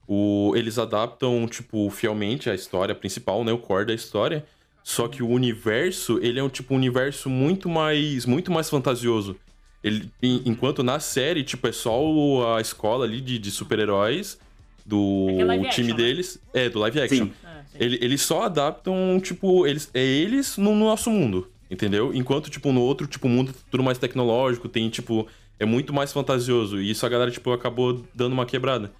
[0.07, 3.51] o, eles adaptam, tipo, fielmente a história principal, né?
[3.51, 4.47] O core da história.
[4.85, 9.37] Só que o universo, ele é um tipo um universo muito mais, muito mais fantasioso.
[9.83, 14.39] Ele, en- enquanto na série, tipo, é só o- a escola ali de, de super-heróis
[14.87, 15.95] do É é time action, né?
[15.95, 16.39] deles.
[16.53, 17.27] É, do live action.
[17.27, 17.33] Sim.
[17.45, 17.77] É, sim.
[17.81, 22.13] Ele- eles só adaptam, tipo, eles, é eles no, no nosso mundo, entendeu?
[22.15, 25.27] Enquanto, tipo, no outro, tipo, mundo tudo mais tecnológico, tem, tipo,
[25.59, 26.81] é muito mais fantasioso.
[26.81, 28.91] E isso a galera, tipo, acabou dando uma quebrada.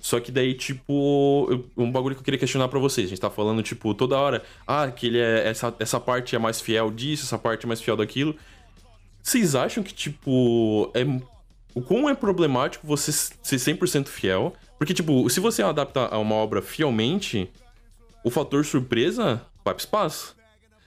[0.00, 3.06] Só que daí, tipo, eu- um bagulho que eu queria questionar pra vocês.
[3.06, 5.48] A gente tá falando, tipo, toda hora, ah, que ele é.
[5.48, 8.36] Essa, essa parte é mais fiel disso, essa parte é mais fiel daquilo.
[9.22, 11.04] Vocês acham que, tipo, é.
[11.74, 14.54] O quão é problemático você ser 100% fiel?
[14.78, 17.48] Porque, tipo, se você adapta a uma obra fielmente,
[18.24, 20.34] o fator surpresa vai pro espaço.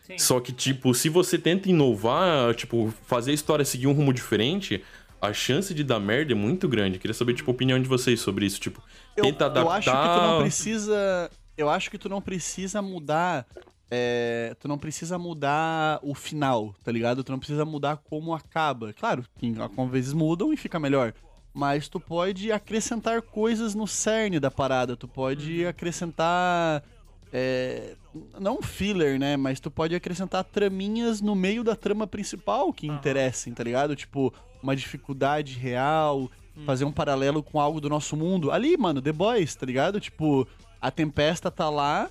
[0.05, 0.17] Sim.
[0.17, 4.83] Só que, tipo, se você tenta inovar, tipo, fazer a história seguir um rumo diferente,
[5.21, 6.97] a chance de dar merda é muito grande.
[6.99, 8.59] Queria saber, tipo, a opinião de vocês sobre isso.
[8.59, 8.81] Tipo,
[9.15, 9.61] Eu, tenta adaptar.
[9.63, 11.31] eu acho que tu não precisa.
[11.57, 13.45] Eu acho que tu não precisa mudar.
[13.93, 17.25] É, tu não precisa mudar o final, tá ligado?
[17.25, 18.93] Tu não precisa mudar como acaba.
[18.93, 21.13] Claro, tem, algumas vezes mudam e fica melhor.
[21.53, 24.95] Mas tu pode acrescentar coisas no cerne da parada.
[24.95, 26.81] Tu pode acrescentar.
[27.33, 27.95] é,
[28.39, 29.35] não filler, né?
[29.35, 33.93] Mas tu pode acrescentar traminhas no meio da trama principal que interessem, tá ligado?
[33.93, 34.33] Tipo,
[34.63, 36.31] uma dificuldade real,
[36.65, 38.51] fazer um paralelo com algo do nosso mundo.
[38.51, 39.99] Ali, mano, The Boys, tá ligado?
[39.99, 40.47] Tipo,
[40.79, 42.09] a Tempesta tá lá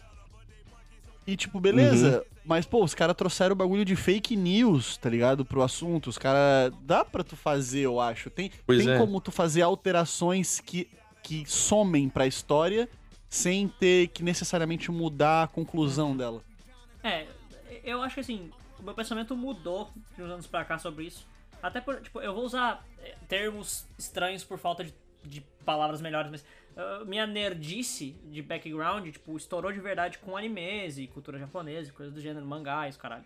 [1.27, 2.19] e, tipo, beleza.
[2.19, 2.41] Uhum.
[2.45, 5.45] Mas, pô, os caras trouxeram o bagulho de fake news, tá ligado?
[5.45, 6.09] Pro assunto.
[6.09, 6.73] Os caras.
[6.83, 8.31] Dá pra tu fazer, eu acho.
[8.31, 8.99] Tem, Pois tem é.
[8.99, 10.89] como tu fazer alterações que,
[11.23, 12.89] que somem pra história
[13.29, 16.43] sem ter que necessariamente mudar a conclusão dela.
[17.05, 17.27] É,
[17.85, 21.25] eu acho que assim, o meu pensamento mudou de uns anos pra cá sobre isso.
[21.63, 24.93] Até por, tipo, eu vou usar é, termos estranhos por falta de
[25.25, 26.45] de palavras melhores, mas
[26.77, 31.93] uh, minha nerdice de background, tipo, estourou de verdade com animes e cultura japonesa, e
[31.93, 33.25] coisas do gênero, mangá os caralho.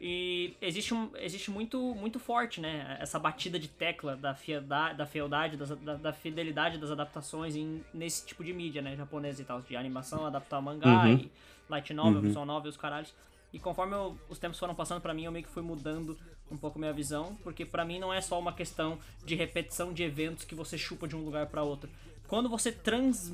[0.00, 2.96] E existe, um, existe muito, muito forte, né?
[3.00, 7.84] Essa batida de tecla da, fiedade, da fealdade, das, da, da fidelidade das adaptações em,
[7.92, 8.94] nesse tipo de mídia, né?
[8.96, 11.14] Japonesa e tal, de animação, adaptar mangá Uhum.
[11.14, 11.32] e
[11.68, 13.12] light novel, visual novel, os caralhos.
[13.52, 16.16] E conforme eu- os tempos foram passando pra mim, eu meio que fui mudando
[16.50, 20.02] um pouco minha visão, porque pra mim não é só uma questão de repetição de
[20.02, 21.88] eventos que você chupa de um lugar pra outro.
[22.26, 23.32] Quando você trans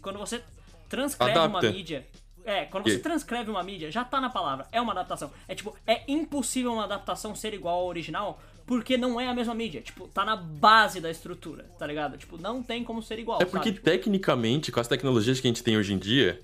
[0.00, 0.42] quando você
[0.88, 1.70] transcreve uma Adapta.
[1.70, 2.06] mídia,
[2.44, 5.30] é, quando você transcreve uma mídia, já tá na palavra, é uma adaptação.
[5.46, 9.54] É tipo, é impossível uma adaptação ser igual ao original, porque não é a mesma
[9.54, 9.80] mídia.
[9.80, 12.16] Tipo, tá na base da estrutura, tá ligado?
[12.16, 13.72] Tipo, não tem como ser igual, É porque sabe?
[13.72, 16.40] Tipo, tecnicamente, com as tecnologias que a gente tem hoje em dia,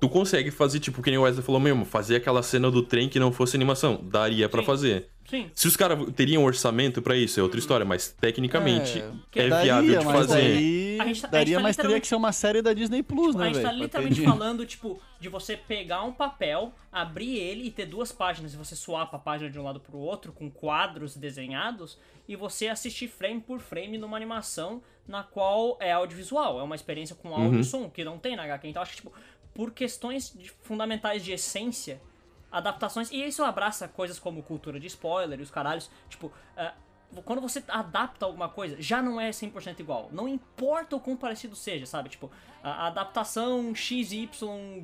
[0.00, 3.08] tu consegue fazer, tipo, que nem o Wesley falou mesmo, fazer aquela cena do trem
[3.08, 4.00] que não fosse animação.
[4.02, 4.66] Daria pra Sim.
[4.66, 5.08] fazer.
[5.28, 5.50] Sim.
[5.54, 8.08] Se os caras teriam orçamento pra isso, é outra história, mas
[8.42, 10.54] tecnicamente Que é, daria, viável de mas fazer.
[10.54, 12.72] daí- A gente tá- a daria, gente tá mas teria que ser uma série da
[12.72, 13.66] Disney Plus, a né, gente velho?
[13.68, 18.54] tá literalmente falando, tipo, de você pegar um papel, abrir ele e ter duas páginas,
[18.54, 22.68] e você swap a página de um lado pro outro, com quadros desenhados, e você
[22.68, 26.58] assistir frame por frame numa animação na qual é audiovisual.
[26.60, 27.60] É uma experiência com áudio Uhum.
[27.60, 28.68] e som, que não tem na HQ.
[28.68, 29.12] Então acho que, tipo,
[29.58, 32.00] por questões de- fundamentais de essência,
[32.48, 33.10] adaptações.
[33.10, 35.90] E isso abraça coisas como cultura de spoiler e os caralhos.
[36.08, 36.74] Tipo, ah,
[37.24, 40.10] quando você adapta alguma coisa, já não é 100% igual.
[40.12, 42.08] Não importa o quão parecido seja, sabe?
[42.08, 42.30] Tipo,
[42.62, 44.30] a adaptação XY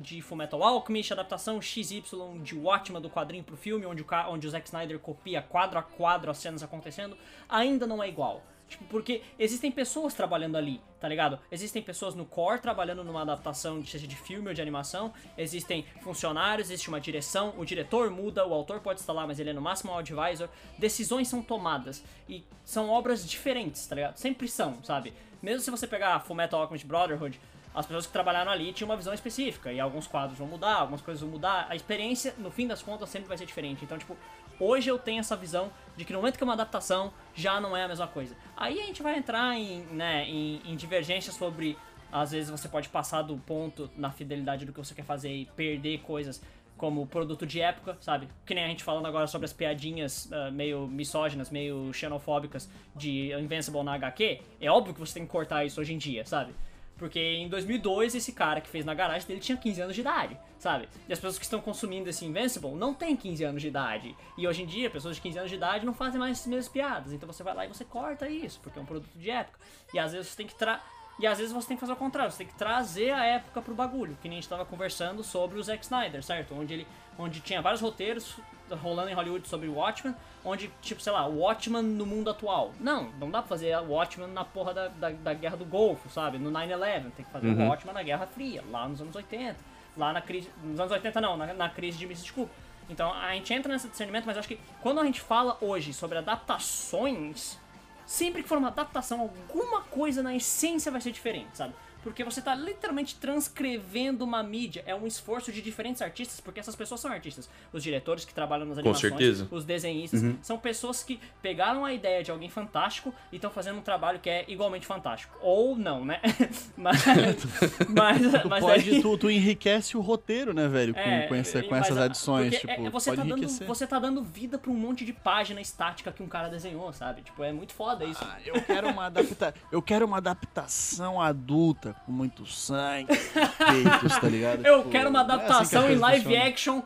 [0.01, 2.03] de Fullmetal Alchemist, a adaptação XY
[2.43, 5.83] de Watchmen do quadrinho pro filme, onde o, onde o Zack Snyder copia quadro a
[5.83, 7.17] quadro as cenas acontecendo,
[7.47, 8.43] ainda não é igual.
[8.67, 11.39] Tipo, porque existem pessoas trabalhando ali, tá ligado?
[11.51, 15.13] Existem pessoas no core trabalhando numa adaptação, seja de filme ou de animação.
[15.37, 17.53] Existem funcionários, existe uma direção.
[17.57, 20.49] O diretor muda, o autor pode lá, mas ele é no máximo um advisor.
[20.77, 22.03] Decisões são tomadas.
[22.27, 24.17] E são obras diferentes, tá ligado?
[24.17, 25.13] Sempre são, sabe?
[25.41, 27.39] Mesmo se você pegar Fullmetal Alchemist Brotherhood,
[27.75, 29.71] as pessoas que trabalharam ali tinham uma visão específica.
[29.71, 31.67] E alguns quadros vão mudar, algumas coisas vão mudar.
[31.69, 33.83] A experiência, no fim das contas, sempre vai ser diferente.
[33.83, 34.17] Então, tipo,
[34.59, 37.75] hoje eu tenho essa visão de que no momento que é uma adaptação, já não
[37.75, 38.35] é a mesma coisa.
[38.55, 41.77] Aí a gente vai entrar em, né, em, em divergências sobre.
[42.11, 45.45] Às vezes você pode passar do ponto na fidelidade do que você quer fazer e
[45.45, 46.41] perder coisas
[46.77, 48.27] como produto de época, sabe?
[48.45, 53.33] Que nem a gente falando agora sobre as piadinhas ah, meio misóginas, meio xenofóbicas de
[53.33, 54.41] Invincible na HQ.
[54.59, 56.53] É óbvio que você tem que cortar isso hoje em dia, sabe?
[56.97, 60.37] Porque em 2002, esse cara que fez na garagem dele tinha 15 anos de idade,
[60.57, 60.87] sabe?
[61.09, 64.15] E as pessoas que estão consumindo esse Invincible não têm 15 anos de idade.
[64.37, 66.69] E hoje em dia, pessoas de 15 anos de idade não fazem mais as mesmas
[66.69, 67.11] piadas.
[67.11, 69.59] Então você vai lá e você corta isso, porque é um produto de época.
[69.93, 70.81] E às vezes você tem que tra...
[71.19, 73.61] E às vezes você tem que fazer o contrário, você tem que trazer a época
[73.61, 76.53] pro bagulho, que nem a gente tava conversando sobre o Zack Snyder, certo?
[76.53, 76.87] Onde ele
[77.17, 78.37] onde tinha vários roteiros
[78.71, 82.71] rolando em Hollywood sobre o Watchmen, onde, tipo, sei lá, Watchmen no mundo atual.
[82.79, 86.37] Não, não dá pra fazer Watchmen na porra da, da, da Guerra do Golfo, sabe?
[86.37, 87.11] No 9-11.
[87.15, 89.55] Tem que fazer o Watchmen na Guerra Fria, lá nos anos 80.
[89.97, 90.49] Lá na crise.
[90.63, 92.49] Nos anos 80 não, na, na crise de Mississippi.
[92.89, 96.17] Então a gente entra nesse discernimento, mas acho que quando a gente fala hoje sobre
[96.17, 97.57] adaptações,
[98.05, 101.73] sempre que for uma adaptação, alguma coisa na essência vai ser diferente, sabe?
[102.05, 104.83] Porque você tá literalmente transcrevendo uma mídia.
[104.85, 107.49] É um esforço de diferentes artistas, porque essas pessoas são artistas.
[107.73, 109.47] Os diretores que trabalham nas animações, certeza.
[109.49, 113.81] os desenhistas, são pessoas que pegaram a ideia de alguém fantástico e estão fazendo um
[113.81, 115.35] trabalho que é igualmente fantástico.
[115.41, 116.21] Ou não, né?
[116.77, 117.03] mas.
[117.89, 120.93] mas, Tu mas pode, daí- tu, tu enriquece o roteiro, né, velho?
[120.93, 123.87] Com, é, com, essa- com essas a- adições, tipo, é- você, pode tá dando, você
[123.87, 127.23] tá dando vida pra um monte de página estática que um cara desenhou, sabe?
[127.23, 128.23] Tipo, é muito foda isso.
[128.23, 129.55] Ah, eu quero uma adapta...
[129.71, 133.07] eu quero uma adaptação adulta com muito sangue,
[133.57, 134.65] peitos, tá ligado?
[134.65, 136.47] Eu Tipo, quero uma não é assim adaptação em live funcionam.
[136.47, 136.81] action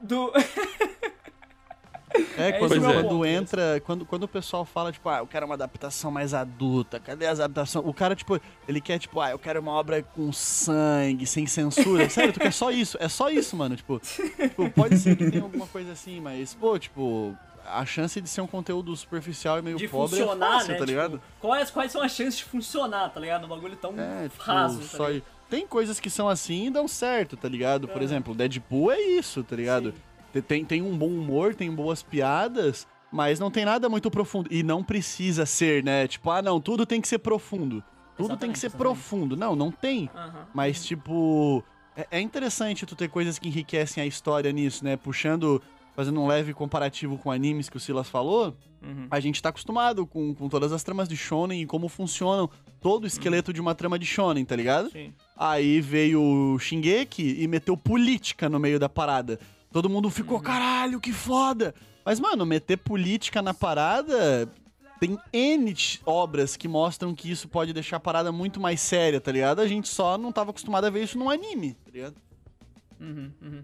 [0.00, 0.32] do.
[2.36, 5.46] É, É quando, meu quando entra, quando, quando o pessoal fala, tipo, ah, eu quero
[5.46, 7.86] uma adaptação mais adulta, cadê as adaptações?
[7.86, 12.10] O cara, tipo, ele quer, tipo, ah, eu quero uma obra com sangue, sem censura.
[12.10, 12.98] Sério, tu quer só isso?
[13.00, 13.76] É só isso, mano.
[13.76, 17.34] Tipo, tipo, pode ser que tenha alguma coisa assim, mas, pô, tipo,
[17.66, 20.78] a chance de ser um conteúdo superficial e meio de pobre funcionar, é fácil, né?
[20.78, 21.12] tá ligado?
[21.18, 23.44] Tipo, quais, quais são as chances de funcionar, tá ligado?
[23.44, 24.96] Um bagulho tão É, tipo, raso.
[24.98, 25.24] tá ligado?
[25.48, 27.86] Tem coisas que são assim e dão certo, tá ligado?
[27.86, 28.04] Por É.
[28.04, 29.92] exemplo, Deadpool é isso, tá ligado?
[30.32, 30.40] Sim.
[30.42, 34.48] Tem, tem um bom humor, tem boas piadas, mas não tem nada muito profundo.
[34.50, 36.08] E não precisa ser, né?
[36.08, 37.84] Tipo, ah, não, tudo tem que ser profundo.
[38.16, 38.94] Tudo tem Exatamente, que ser exatamente.
[38.96, 39.36] profundo.
[39.36, 40.08] Não, não tem.
[40.54, 41.62] Mas, tipo,
[41.94, 44.96] é, é interessante tu ter coisas que enriquecem a história nisso, né?
[44.96, 45.60] Puxando,
[45.94, 49.06] fazendo um leve comparativo com animes que o Silas falou, Uhum.
[49.10, 53.04] a gente tá acostumado com, com todas as tramas de shonen e como funcionam todo
[53.04, 54.90] o esqueleto de uma trama de shonen, tá ligado?
[54.90, 55.12] Sim.
[55.36, 59.38] Aí veio o Shingeki e meteu política no meio da parada.
[59.70, 60.42] Todo mundo ficou, Uhum.
[60.42, 61.72] caralho, que foda!
[62.04, 64.48] Mas, mano, meter política na parada
[64.98, 65.72] tem N
[66.04, 69.60] obras que mostram que isso pode deixar a parada muito mais séria, tá ligado?
[69.60, 72.16] A gente só não tava acostumado a ver isso num anime, tá ligado?
[73.00, 73.62] Uhum, uhum.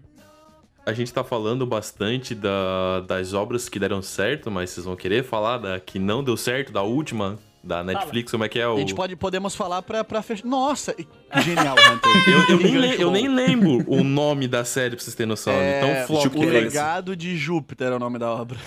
[0.85, 5.23] A gente tá falando bastante da- das obras que deram certo, mas vocês vão querer
[5.23, 8.75] falar da que não deu certo, da última, da Netflix, como é que é o.
[8.75, 10.47] A gente pode, podemos falar pra, pra fechar.
[10.47, 10.95] Nossa,
[11.43, 12.09] genial, Hunter.
[12.49, 15.53] Eu, eu nem, le- eu nem lembro o nome da série pra vocês terem noção.
[15.53, 16.45] É, então, flop O é.
[16.47, 18.57] Legado de Júpiter é o nome da obra.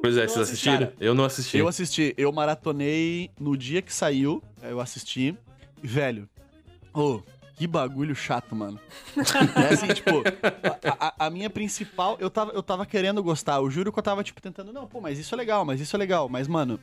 [0.00, 0.78] Pois é, vocês assistiram?
[0.78, 1.58] Cara, eu não assisti.
[1.58, 5.36] Eu assisti, eu maratonei no dia que saiu, eu assisti.
[5.82, 6.28] Velho,
[6.94, 7.20] ô,
[7.58, 8.78] que bagulho chato, mano.
[9.56, 10.22] É assim, tipo,
[10.84, 14.02] a, a- a minha principal, eu tava, eu tava querendo gostar, eu juro que eu
[14.02, 16.28] tava, tipo, tentando, não, pô, mas isso é legal, mas isso é legal.
[16.28, 16.78] Mas, mano,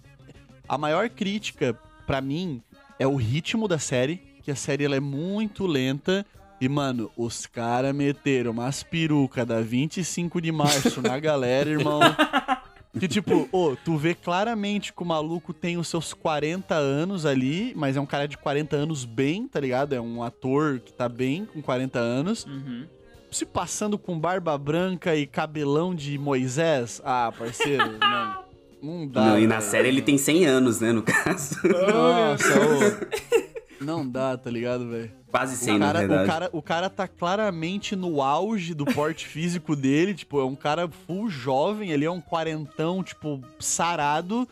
[0.67, 2.61] a maior crítica, pra mim,
[2.99, 6.25] é o ritmo da série, que a série ela é muito lenta.
[6.61, 11.99] E, mano, os caras meteram umas perucas da 25 de março na galera, irmão.
[12.99, 17.73] Que tipo, ô, tu vê claramente que o maluco tem os seus 40 anos ali,
[17.75, 19.93] mas é um cara de 40 anos bem, tá ligado?
[19.93, 22.45] É um ator que tá bem com 40 anos.
[22.45, 22.85] Uhum.
[23.29, 27.01] Se passando com barba branca e cabelão de Moisés.
[27.03, 28.45] Ah, parceiro, não.
[28.81, 29.25] Não dá.
[29.25, 29.71] Não, e na velho.
[29.71, 31.55] série ele tem 100 anos, né, no caso.
[31.67, 33.44] Nossa, ô.
[33.85, 35.11] Não dá, tá ligado, velho?
[35.31, 36.23] Quase 100, O na cara, verdade.
[36.23, 40.13] o, cara, o cara tá claramente no auge do porte físico dele.
[40.13, 44.47] Tipo, é um cara full jovem, ele é um quarentão, tipo, sarado,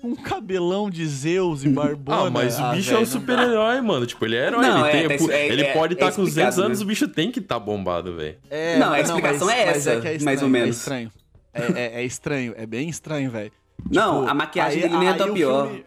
[0.00, 2.28] com um cabelão de Zeus e barbona.
[2.28, 4.06] Ah, mas o Ah, bicho é um não super-herói, mano.
[4.06, 4.62] Tipo, ele é herói.
[4.62, 6.78] Não, ele é, tem- tá- é- ele é- pode é estar com 200 explicado, anos,
[6.78, 6.84] né?
[6.84, 8.36] o bicho tem que estar bombado, velho.
[8.48, 10.68] É, Não, a explicação mas- é mas essa, que é mais ou estranho, menos.
[10.76, 11.12] É estranho.
[11.52, 13.52] É, é- é estranho, é bem estranho, velho.
[13.90, 15.66] Não, Tipo, a maquiagem aí- dele nem é tão pior.
[15.66, 15.84] filme-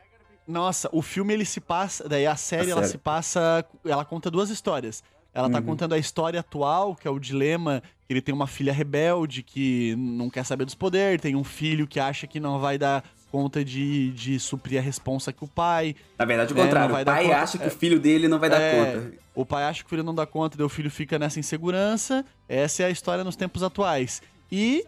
[0.48, 2.08] Nossa, o filme ele se passa.
[2.08, 2.92] Daí a série A ela série.
[2.92, 3.66] se passa.
[3.86, 5.04] Ela conta duas histórias.
[5.34, 5.66] Ela tá Uhum.
[5.66, 7.82] contando a história atual, que é o dilema.
[8.08, 11.88] que Ele tem uma filha rebelde que não quer saber dos poderes, tem um filho
[11.88, 15.96] que acha que não vai dar conta de, de suprir a responsa que o pai.
[16.20, 16.94] Na verdade, o É, contrário.
[16.94, 19.14] vai o pai acha que o filho dele não vai dar É, conta.
[19.34, 22.24] O pai acha que o filho não dá conta, daí o filho fica nessa insegurança.
[22.48, 24.22] Essa é a história nos tempos atuais.
[24.52, 24.86] E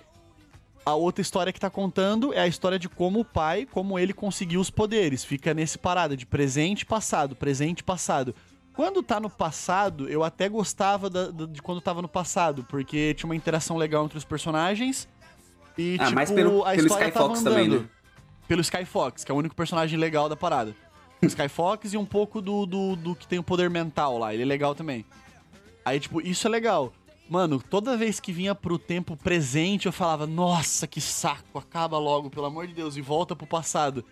[0.85, 4.13] a outra história que tá contando é a história de como o pai, como ele
[4.13, 5.23] conseguiu os poderes.
[5.25, 8.35] Fica nesse parada de presente e passado, presente passado.
[8.73, 13.13] Quando tá no passado, eu até gostava da- da- de quando tava no passado, porque
[13.13, 15.07] tinha uma interação legal entre os personagens.
[15.77, 17.53] E, Ah, tipo, mais pelo- a pelo história Sky tava Fox andando.
[17.53, 17.85] também, né?
[18.47, 20.75] Pelo Sky Fox, que é o único personagem legal da parada.
[21.23, 24.33] O Sky Fox e um pouco do, do, do que tem o poder mental lá.
[24.33, 25.03] Ele é legal também.
[25.83, 26.93] Aí, tipo, isso é legal.
[27.29, 32.29] Mano, toda vez que vinha pro tempo presente, eu falava, nossa, que saco, acaba logo,
[32.29, 34.05] pelo amor de Deus, e volta pro passado.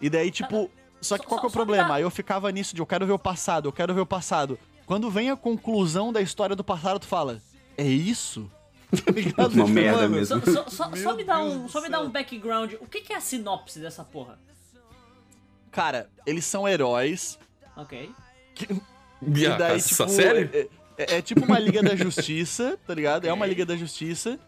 [0.00, 1.94] E daí, tipo, só que Só- qual que é o problema?
[1.94, 4.58] Aí eu ficava nisso de eu quero ver o passado, eu quero ver o passado.
[4.84, 7.40] Quando vem a conclusão da história do passado, tu fala,
[7.76, 8.50] é isso?
[9.04, 9.52] Tá ligado?
[9.52, 10.40] Uma merda mano, mesmo.
[10.70, 12.72] Só, me dá um, só me dá um background.
[12.80, 14.38] O que, que é a sinopse dessa porra?
[15.70, 17.38] Cara, eles são heróis.
[17.76, 18.10] Ok.
[19.20, 20.70] E Ah, daí, essa tipo, série?
[20.98, 23.24] É, é- tipo uma Liga da Justiça, tá ligado?
[23.26, 24.38] É uma Liga da Justiça.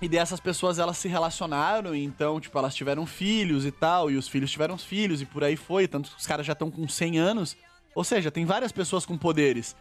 [0.00, 4.26] E dessas pessoas, elas se relacionaram, então, tipo, elas tiveram filhos e tal, e os
[4.26, 7.18] filhos tiveram filhos, e por aí foi, tanto que os caras já estão com 100
[7.18, 7.56] anos.
[7.94, 9.76] Ou seja, tem várias pessoas com poderes.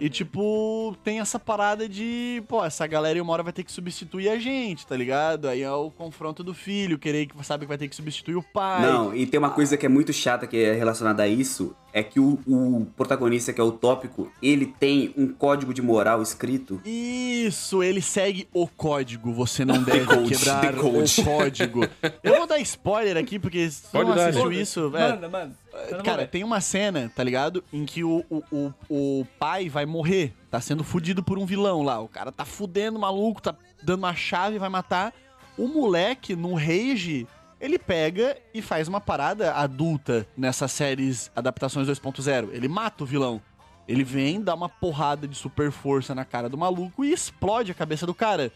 [0.00, 4.28] E, tipo, tem essa parada de, pô, essa galera uma hora vai ter que substituir
[4.28, 5.48] a gente, tá ligado?
[5.48, 8.42] Aí é o confronto do filho, querer que sabe que vai ter que substituir o
[8.42, 8.82] pai.
[8.82, 12.02] Não, e tem uma coisa que é muito chata que é relacionada a isso, é
[12.02, 16.80] que o, o protagonista, que é o tópico, ele tem um código de moral escrito.
[16.84, 19.32] Isso, ele segue o código.
[19.34, 20.80] Você não deve Code, quebrar o
[21.24, 21.80] código.
[22.22, 24.56] Eu vou dar spoiler aqui, porque se você Pode não dar, assistiu né?
[24.56, 25.62] isso, é, Manda, manda.
[25.88, 27.64] Eu não Cara, tem uma cena, tá ligado?
[27.72, 30.32] Em que o, o, o, o pai vai morrer.
[30.50, 31.98] Tá sendo fudido por um vilão lá.
[32.00, 35.12] O cara tá fudendo, maluco, tá dando uma chave, vai matar.
[35.56, 37.26] O moleque, no rage,
[37.62, 42.48] ele pega e faz uma parada adulta nessas séries adaptações 2.0.
[42.52, 43.40] Ele mata o vilão.
[43.86, 47.74] Ele vem, dá uma porrada de super força na cara do maluco e explode a
[47.74, 48.50] cabeça do cara.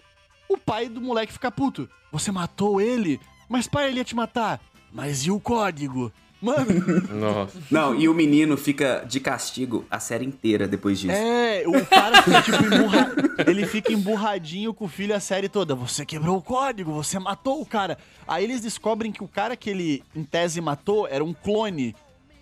[0.49, 1.89] O pai do moleque fica puto.
[2.11, 3.21] Você matou ele?
[3.49, 4.61] Mas pai, ele ia te matar.
[4.93, 6.13] Mas e o código?
[6.41, 6.67] Mano,
[7.13, 7.59] Nossa.
[7.71, 11.15] Não, e o menino fica de castigo a série inteira depois disso.
[11.17, 13.13] É, o cara fica, tipo, emburra...
[13.47, 15.75] ele fica emburradinho com o filho a série toda.
[15.75, 17.97] Você quebrou o código, você matou o cara.
[18.29, 21.95] Aí eles descobrem que o cara que ele, em tese, matou era um clone.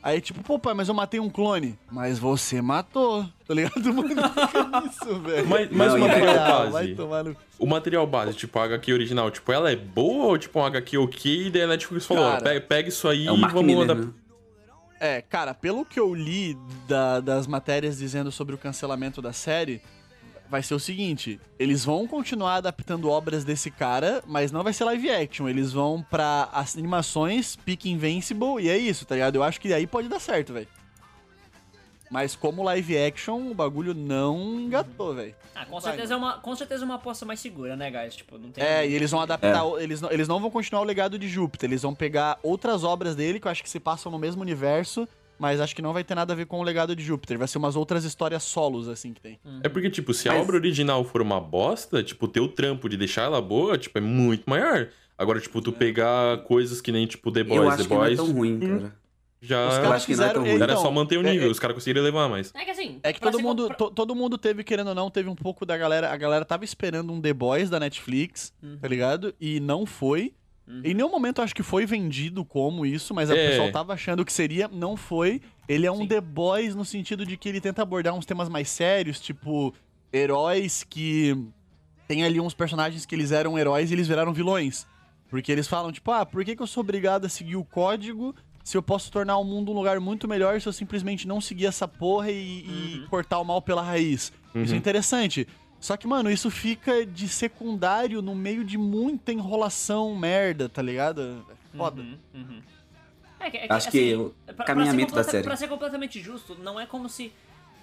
[0.07, 1.79] Aí, tipo, pô, pai, mas eu matei um clone.
[1.91, 3.81] Mas você matou, tá ligado?
[3.95, 5.47] Mano, fica nisso, velho.
[5.49, 6.95] Mas, mas Não, o material vai base.
[6.95, 7.37] tomar no...
[7.59, 10.99] O material base, tipo, a HQ original, tipo, ela é boa ou tipo uma HQ
[10.99, 11.47] ok?
[11.47, 13.85] E daí a Netflix falou, ó, Cara, pega, pega isso aí É e vamos Miller,
[13.91, 14.13] adap- né?
[15.01, 16.55] É, cara, pelo que eu li
[16.87, 19.81] da- das matérias dizendo sobre o cancelamento da série,
[20.55, 24.85] vai ser o seguinte: eles vão continuar adaptando obras desse cara, mas não vai ser
[24.85, 25.49] live action.
[25.49, 29.35] Eles vão pra as animações, Peak Invincible, e é isso, tá ligado?
[29.37, 30.69] Eu acho que aí pode dar certo, velho.
[32.11, 35.35] Mas como live action, o bagulho não engatou, velho.
[35.55, 38.15] Ah, com certeza, é uma, com certeza é uma aposta mais segura, né, guys?
[38.15, 38.63] Tipo, não tem.
[38.63, 39.65] É, e eles vão adaptar.
[39.65, 41.69] o- Eles, não, eles não vão continuar o legado de Júpiter.
[41.69, 45.09] Eles vão pegar outras obras dele, que eu acho que se passam no mesmo universo,
[45.45, 47.37] mas acho que não vai ter nada a ver com o legado de Júpiter.
[47.39, 49.39] Vai ser umas outras histórias solos, assim, que tem.
[49.63, 52.89] É porque, tipo, se a Mas- obra original for uma bosta, tipo, ter o trampo
[52.89, 54.89] de deixar ela boa, tipo, é muito maior.
[55.19, 58.03] Agora, tipo, tu pegar coisas que nem, tipo, The Boys, Eu The acho que não
[58.05, 58.95] é Boys, tão ruim, cara.
[59.43, 60.53] já Os caras acho que não é tão fizeram.
[60.53, 60.63] ruim.
[60.63, 62.51] era então, só manter o é- nível, é- os caras conseguiram levar mais.
[62.55, 62.99] É que assim.
[63.03, 65.77] É que todo mundo, to- todo mundo teve, querendo ou não, teve um pouco da
[65.77, 66.11] galera.
[66.11, 68.79] A galera tava esperando um The Boys da Netflix, Uhum.
[68.81, 69.35] tá ligado?
[69.41, 70.33] E não foi.
[70.67, 73.51] Em nenhum momento eu acho que foi vendido como isso, mas a É.
[73.51, 75.43] pessoa tava achando que seria, não foi.
[75.69, 76.07] Ele é um Sim.
[76.09, 79.75] The Boys no sentido de que ele tenta abordar uns temas mais sérios, tipo
[80.13, 81.37] heróis que
[82.09, 84.87] tem ali uns personagens que eles eram heróis e eles viraram vilões.
[85.29, 88.35] Porque eles falam, tipo, ah, por que, que eu sou obrigado a seguir o código
[88.63, 91.67] se eu posso tornar o mundo um lugar muito melhor se eu simplesmente não seguir
[91.67, 92.61] essa porra e,
[93.05, 94.33] e cortar o mal pela raiz?
[94.55, 95.47] Isso é interessante.
[95.85, 101.45] Só que, mano, isso fica de secundário no meio de muita enrolação merda, tá ligado?
[101.75, 102.01] É foda.
[102.01, 102.63] Uhum, uhum.
[103.39, 105.45] É que, é Acho que assim, o pra- pra caminhamento ser da série.
[105.45, 107.31] Pra ser completamente justo, não é como se.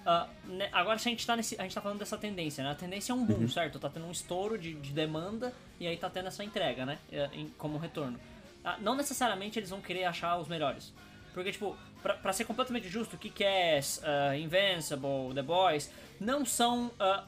[0.04, 2.72] ah, né, agora a gente, tá nesse, a gente tá falando dessa tendência, né?
[2.72, 3.78] A tendência é um boom, certo?
[3.78, 6.98] Tá tendo um estouro de, de demanda e aí tá tendo essa entrega, né?
[7.12, 8.18] É, em- como retorno.
[8.64, 10.92] Ah, não necessariamente eles vão querer achar os melhores.
[11.32, 15.88] Porque, tipo, pra, pra ser completamente justo, Kick-Ass, uh, Invincible, The Boys,
[16.20, 17.22] não são ah,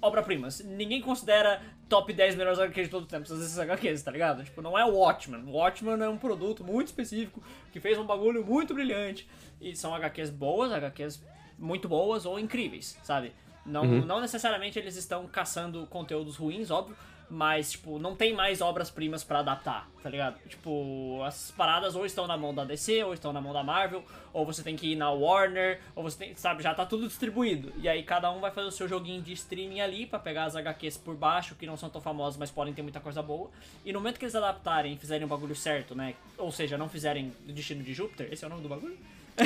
[0.00, 0.60] obra-primas.
[0.60, 4.44] Ninguém considera top 10 melhores HQs de todo o tempo, esses HQs, tá ligado?
[4.44, 5.42] Tipo, não é o Watchmen.
[5.44, 7.42] O Watchmen é um produto muito específico,
[7.72, 9.28] que fez um bagulho muito brilhante.
[9.60, 11.22] E são HQs boas, HQs
[11.58, 13.32] muito boas ou incríveis, sabe?
[13.66, 16.96] Não, não necessariamente eles estão caçando conteúdos ruins, óbvio,
[17.30, 20.36] mas, tipo, não tem mais obras-primas pra adaptar, tá ligado?
[20.48, 24.04] Tipo, as paradas ou estão na mão da DC, ou estão na mão da Marvel,
[24.32, 27.72] ou você tem que ir na Warner, ou você tem, sabe, já tá tudo distribuído.
[27.76, 30.56] E aí cada um vai fazer o seu joguinho de streaming ali pra pegar as
[30.56, 33.48] HQs por baixo, que não são tão famosas, mas podem ter muita coisa boa.
[33.84, 36.14] E no momento que eles adaptarem e fizerem o bagulho certo, né?
[36.36, 38.98] Ou seja, não fizerem o Destino de Júpiter, esse é o nome do bagulho?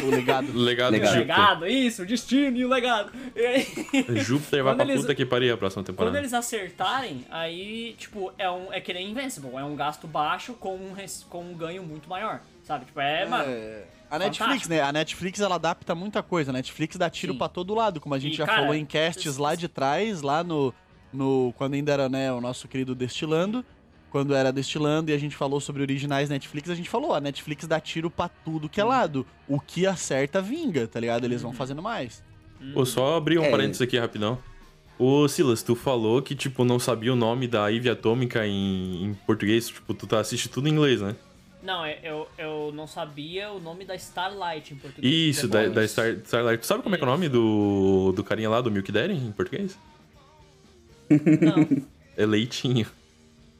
[0.02, 0.48] O legado.
[0.56, 1.14] Legado de Legado.
[1.14, 1.36] Júpiter.
[1.36, 3.12] Legado, isso, o Destino e o Legado.
[3.36, 3.66] E aí...
[4.22, 6.18] Júpiter vai Quando pra eles- puta que pariu a próxima Quando temporada.
[6.18, 10.74] eles acertarem, aí, tipo, é, um, é que nem Invincible, é um gasto baixo com
[10.76, 10.94] um,
[11.28, 12.84] com um ganho muito maior, sabe?
[12.86, 13.44] Tipo, é, mano...
[13.46, 14.74] É, a Netflix, fantástico.
[14.74, 14.80] né?
[14.82, 16.50] A Netflix ela adapta muita coisa.
[16.50, 18.84] A Netflix dá tiro pra todo lado, como a gente E, já cara, falou em
[18.84, 20.72] casts lá de trás, lá no,
[21.12, 23.64] no quando ainda era né, o nosso querido Destilando,
[24.14, 27.66] quando era Destilando e a gente falou sobre originais Netflix, a gente falou, a Netflix
[27.66, 29.26] dá tiro pra tudo que é lado.
[29.48, 31.24] O que acerta vinga, tá ligado?
[31.24, 32.22] Eles vão fazendo mais.
[32.72, 33.50] Pô, só abrir um É.
[33.50, 34.38] parênteses aqui rapidão.
[34.96, 39.14] Ô, Silas, tu falou que, tipo, não sabia o nome da Ivy Atômica em, em
[39.26, 39.66] português.
[39.66, 41.16] Tipo, tu tá assiste tudo em inglês, né?
[41.60, 45.12] Não, é- eu, eu não sabia o nome da Starlight em português.
[45.12, 46.60] é Isso, da, da Star, Starlight.
[46.60, 49.14] Tu sabe como é que é o nome do, do carinha lá, do Milk Daddy,
[49.14, 49.76] em português?
[51.10, 51.82] Não.
[52.16, 52.86] É Leitinho.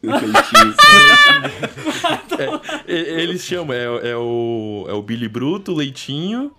[2.87, 6.53] É, eles chamam, é, é o, é o Billy Bruto, Leitinho,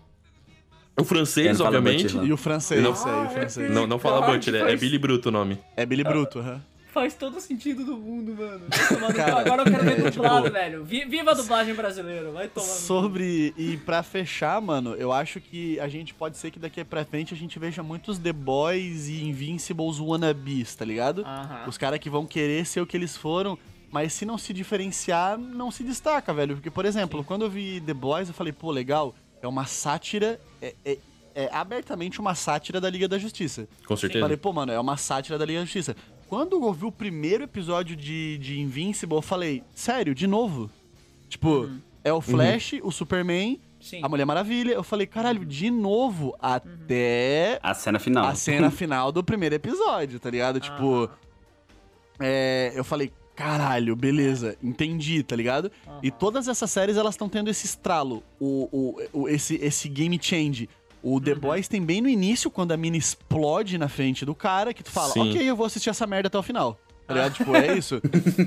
[0.98, 2.04] o É, francês, obviamente.
[2.14, 3.72] Butcher, E o francês, Não- é, o francês.
[3.72, 5.60] Não, não fala Butcher, é, faz- é Billy Bruto o nome.
[5.76, 6.62] É Billy Bruto, aham.
[6.96, 8.62] Faz todo sentido do mundo, mano.
[9.14, 10.86] Cara, Agora eu quero ver é, dublado, tipo- velho.
[10.86, 12.66] Vi- Viva a dublagem brasileira, vai tomar.
[12.66, 13.54] Sobre.
[13.58, 17.34] E pra fechar, mano, eu acho que a gente pode ser que daqui pra frente
[17.34, 21.24] a gente veja muitos The Boys e Invincibles wannabes, tá ligado?
[21.26, 21.66] Aham.
[21.68, 23.60] Os caras que vão querer ser o que eles foram,
[23.92, 26.56] mas se não se diferenciar, não se destaca, velho.
[26.56, 30.40] Porque, por exemplo, quando eu vi The Boys, eu falei, pô, legal, é uma sátira.
[30.62, 30.98] É, é-
[31.38, 33.68] é abertamente uma sátira da Liga da Justiça.
[33.86, 34.24] Com Eu certeza.
[34.24, 35.94] falei, pô, mano, é uma sátira da Liga da Justiça.
[36.28, 40.70] Quando eu ouvi o primeiro episódio de, de Invincible, eu falei, sério, de novo?
[41.30, 41.70] Tipo,
[42.04, 44.00] é o Flash, o Superman, Sim.
[44.04, 44.72] a Mulher Maravilha.
[44.74, 48.26] Eu falei, caralho, de novo, até A cena final.
[48.26, 50.60] a cena final do primeiro episódio, tá ligado?
[50.60, 51.10] Tipo,
[52.20, 55.72] é, eu falei, caralho, beleza, entendi, tá ligado?
[56.02, 58.70] E todas essas séries, elas estão tendo esse estralo, o,
[59.12, 60.70] o, o- esse, esse game change.
[61.08, 64.74] O The Boys tem bem no início, quando a mina explode na frente do cara,
[64.74, 65.30] que tu fala, Sim.
[65.30, 66.80] ok, eu vou assistir essa merda até o final.
[67.06, 67.34] Tá ligado?
[67.38, 68.02] Tipo, é isso.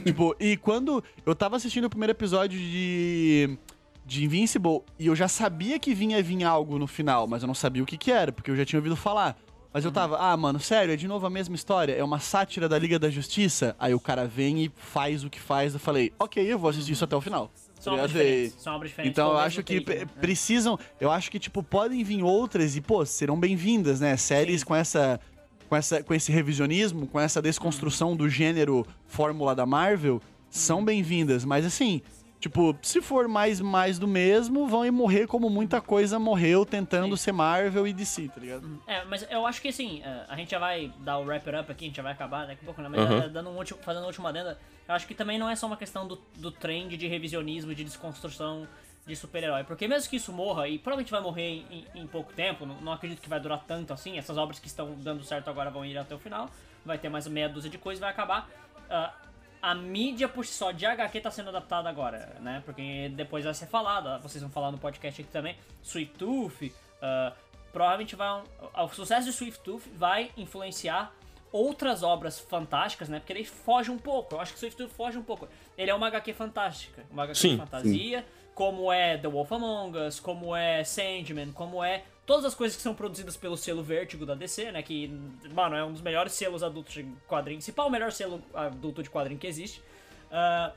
[0.04, 3.56] tipo, e quando eu tava assistindo o primeiro episódio de,
[4.04, 7.54] de Invincible, e eu já sabia que vinha vir algo no final, mas eu não
[7.54, 9.38] sabia o que que era, porque eu já tinha ouvido falar.
[9.72, 11.92] Mas eu tava, ah, mano, sério, é de novo a mesma história?
[11.92, 13.76] É uma sátira da Liga da Justiça?
[13.78, 15.74] Aí o cara vem e faz o que faz.
[15.74, 17.52] Eu falei, ok, eu vou assistir isso até o final.
[17.78, 18.62] São obras diferentes.
[18.62, 19.12] São obras diferentes.
[19.12, 20.06] Então eu acho que né?
[20.20, 20.78] precisam.
[21.00, 24.16] Eu acho que, tipo, podem vir outras e, pô, serão bem-vindas, né?
[24.16, 24.66] Séries Sim.
[24.66, 25.20] com essa.
[25.68, 30.20] com, essa, com esse revisionismo, com essa desconstrução do gênero fórmula da Marvel,
[30.50, 31.44] são bem-vindas.
[31.44, 32.02] Mas assim,
[32.40, 37.16] tipo, se for mais, mais do mesmo, vão ir morrer como muita coisa morreu tentando
[37.16, 38.80] ser Marvel e DC, tá ligado?
[38.86, 41.58] É, mas eu acho que assim, é, a gente já vai dar o wrap it
[41.58, 42.88] up aqui, a gente já vai acabar daqui a pouco, né?
[42.88, 43.32] Mas Uhum.
[43.32, 45.76] dando um último, fazendo uma última adenda, eu acho que também não é só uma
[45.76, 48.66] questão do, do trend de revisionismo, de desconstrução
[49.06, 49.64] de super-herói.
[49.64, 52.92] Porque mesmo que isso morra, e provavelmente vai morrer em, em pouco tempo, não, não
[52.92, 55.96] acredito que vai durar tanto assim, essas obras que estão dando certo agora vão ir
[55.96, 56.48] até o final,
[56.84, 58.48] vai ter mais meia dúzia de coisas, vai acabar.
[58.90, 59.12] Ah,
[59.60, 62.62] a mídia por si só de HQ tá sendo adaptada agora, né?
[62.64, 66.72] Porque depois vai ser falado, ah, vocês vão falar no podcast aqui também, Sweet Tooth,
[67.02, 67.32] ah,
[67.72, 68.42] provavelmente vai.
[68.76, 71.12] O sucesso de Sweet Tooth vai influenciar
[71.50, 73.18] outras obras fantásticas, né?
[73.20, 74.34] Porque ele foge um pouco.
[74.34, 75.48] Eu acho que Sweet Tooth foge um pouco.
[75.76, 79.98] Ele é uma HQ fantástica, uma HQ Sim, de fantasia, como é The Wolf Among
[79.98, 84.26] Us, como é Sandman, como é todas as coisas que são produzidas pelo selo Vertigo
[84.26, 84.82] da DC, né?
[84.82, 85.08] Que,
[85.50, 89.02] mano, é um dos melhores selos adultos de quadrinho, se pá, o melhor selo adulto
[89.02, 89.82] de quadrinho que existe.
[90.30, 90.74] Ah,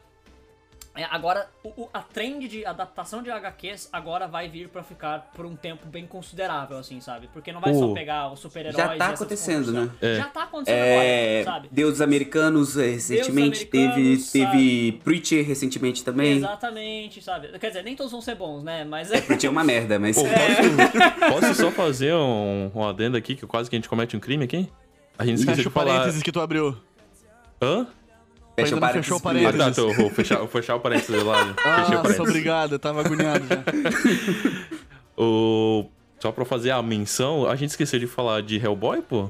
[0.95, 5.31] é, agora, o, o- a trend de adaptação de HQs agora vai vir pra ficar
[5.33, 7.29] por um tempo bem considerável, assim, sabe?
[7.31, 9.89] Porque não vai só pegar os super-heróis já tá acontecendo, né?
[10.01, 10.15] É.
[10.15, 11.69] Já tá acontecendo É, agora, sabe?
[11.71, 16.37] Deuses Americanos eh, recentemente, Americanos, teve, teve Preacher recentemente também.
[16.37, 17.57] Exatamente, sabe?
[17.57, 18.83] Quer dizer, nem todos vão ser bons, né?
[18.83, 19.21] Mas é.
[19.21, 20.17] Preacher é uma merda, mas...
[20.17, 20.23] Pô,
[21.29, 24.19] posso, posso só fazer um, um adendo aqui, que quase que a gente comete um
[24.19, 24.69] crime aqui?
[25.17, 25.93] A gente esqueceu Fecha de o falar...
[25.99, 26.75] parênteses que tu abriu.
[27.61, 27.87] Hã?
[28.55, 29.57] Fecha ainda não fechou o Ah, parênteses.
[29.57, 31.37] tá, tô, vou fechar, vou fechar o parênteses lá.
[31.37, 32.19] Fechei o Nossa, parênteses.
[32.19, 33.63] obrigado, eu tava agoniado já.
[35.17, 35.85] O...
[36.19, 39.29] Só pra fazer a menção, a gente esqueceu de falar de Hellboy, pô.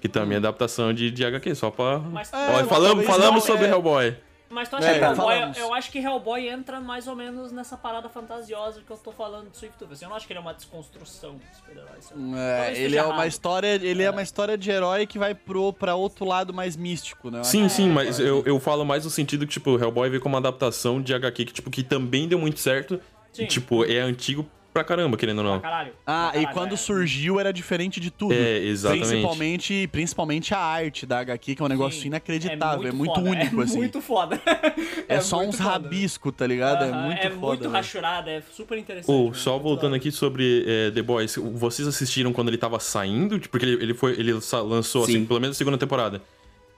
[0.00, 1.98] Que também é adaptação de, de HQ, só pra.
[1.98, 3.70] Mas, É, Ó, falamos falamos não, sobre é.
[3.70, 4.16] Hellboy.
[4.52, 5.16] Mas tu acha É, que Hellboy.
[5.16, 5.56] falamos.
[5.58, 9.50] Eu acho que Hellboy entra mais ou menos nessa parada fantasiosa que eu tô falando
[9.50, 9.92] de Swift Tooth.
[9.92, 12.10] Assim, eu não acho que ele é uma desconstrução de super-heróis.
[12.10, 15.34] eu- É, talvez ele é uma história, ele é uma história de herói que vai
[15.34, 17.40] pro para outro lado mais místico, né?
[17.40, 20.20] Eu Sim, sim, que- mas eu, eu falo mais no sentido que, tipo, Hellboy veio
[20.20, 23.00] como uma adaptação de HQ que, tipo, que também deu muito certo.
[23.32, 23.44] Sim.
[23.44, 25.60] E, tipo, é antigo pra caramba, querendo ou não.
[25.60, 25.92] Caralho.
[26.06, 26.76] Ah, Caralho, e quando é.
[26.76, 28.32] surgiu era diferente de tudo.
[28.32, 29.08] É, exatamente.
[29.08, 33.30] Principalmente, principalmente a arte da HQ, que é um negócio Sim, inacreditável, é muito, foda,
[33.30, 33.76] único, é assim.
[33.76, 34.40] Muito foda.
[35.08, 35.70] É, só muito uns foda.
[35.70, 36.84] rabiscos, tá ligado?
[36.84, 37.46] Aham, é muito é foda.
[37.46, 39.14] muito rachurada, é super interessante.
[39.14, 43.38] Velho, só muito voltando aqui sobre é, The Boys, vocês assistiram quando ele tava saindo?
[43.38, 45.26] Tipo, Porque ele, ele, foi, ele lançou, assim, Sim.
[45.26, 46.22] pelo menos a segunda temporada.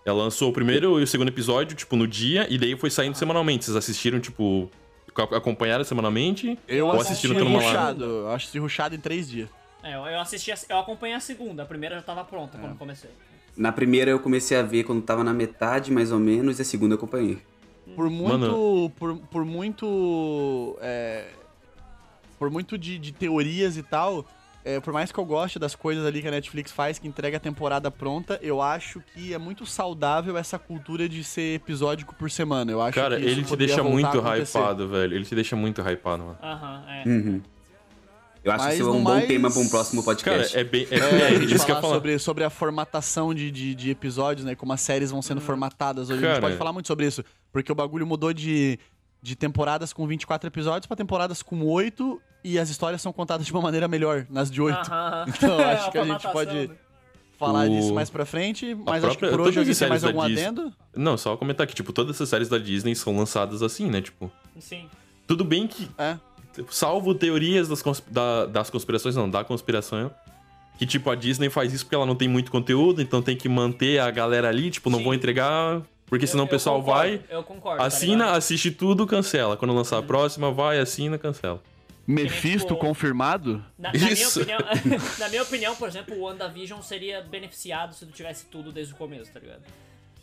[0.05, 3.17] Ela lançou o primeiro e o segundo episódio, tipo, no dia, e daí foi saindo
[3.17, 3.65] semanalmente.
[3.65, 4.71] Vocês assistiram, tipo,
[5.23, 6.59] acompanharam semanalmente?
[6.67, 9.49] Eu ou assisti assistiram tudo numa rushado, eu assisti rushado em três dias.
[9.83, 12.61] É, eu, eu assisti, a- eu acompanhei a segunda, a primeira já tava pronta É.
[12.61, 13.11] quando comecei.
[13.57, 16.65] Na primeira eu comecei a ver quando tava na metade, mais ou menos, e a
[16.65, 17.39] segunda eu acompanhei.
[17.95, 18.39] Por muito.
[18.39, 18.91] Mano.
[18.97, 20.77] Por, por muito.
[20.81, 21.29] é,
[22.39, 24.25] por muito de, de teorias e tal.
[24.65, 27.37] É, por mais que eu goste das coisas ali que a Netflix faz, que entrega
[27.37, 32.31] a temporada pronta, eu acho que é muito saudável essa cultura de ser episódico por
[32.31, 32.73] semana.
[32.73, 35.15] Eu acho Cara, que isso ele te deixa a muito hypado, velho.
[35.15, 36.39] Ele te deixa muito hypado, mano.
[36.43, 37.09] Aham, é.
[37.09, 37.43] Uhum.
[38.43, 40.59] Eu acho Mas que isso é um bom tema pra um próximo Cara, podcast.
[40.59, 40.87] é bem.
[40.91, 41.95] É, É, a é, gente que eu falar falar.
[41.95, 44.55] sobre, sobre a formatação de, de, de episódios, né?
[44.55, 46.19] Como as séries vão sendo formatadas hoje.
[46.19, 46.41] a gente Cara.
[46.43, 47.25] pode falar muito sobre isso.
[47.51, 48.79] Porque o bagulho mudou de,
[49.23, 53.53] de temporadas com 24 episódios pra temporadas com 8 e as histórias são contadas de
[53.53, 54.77] uma maneira melhor nas de 8.
[54.77, 55.25] Aham, aham.
[55.37, 56.75] Então, eu acho que a gente pode né?
[57.39, 58.75] falar O- disso mais pra frente.
[58.75, 60.73] Mas acho que própria- por hoje alguém as tem mais algum Disney- adendo?
[60.95, 64.01] Não, só comentar que, tipo, todas essas séries da Disney são lançadas assim, né?
[64.03, 64.31] Tipo,
[64.61, 64.87] Sim.
[65.27, 66.17] tudo bem que É.
[66.71, 70.09] Salvo teorias das, consp- da- das conspirações, não, da conspiração.
[70.79, 73.49] Que, tipo, a Disney faz isso porque ela não tem muito conteúdo, então tem que
[73.49, 75.05] manter a galera ali, tipo, não Sim.
[75.05, 77.79] vou entregar, porque senão Eu- o pessoal eu concordo, vai, Eu concordo.
[77.79, 78.27] tá assina?
[78.29, 78.35] Uhum.
[78.35, 79.57] assiste tudo, cancela.
[79.57, 81.61] Quando lançar a próxima, vai, assina, cancela.
[82.07, 83.65] Mephisto tipo- confirmado?
[83.79, 84.41] Na, na minha Isso.
[84.41, 84.59] opinião,
[85.19, 88.97] na minha opinião, por exemplo, o WandaVision seria beneficiado se tu tivesse tudo desde o
[88.97, 89.63] começo, tá ligado?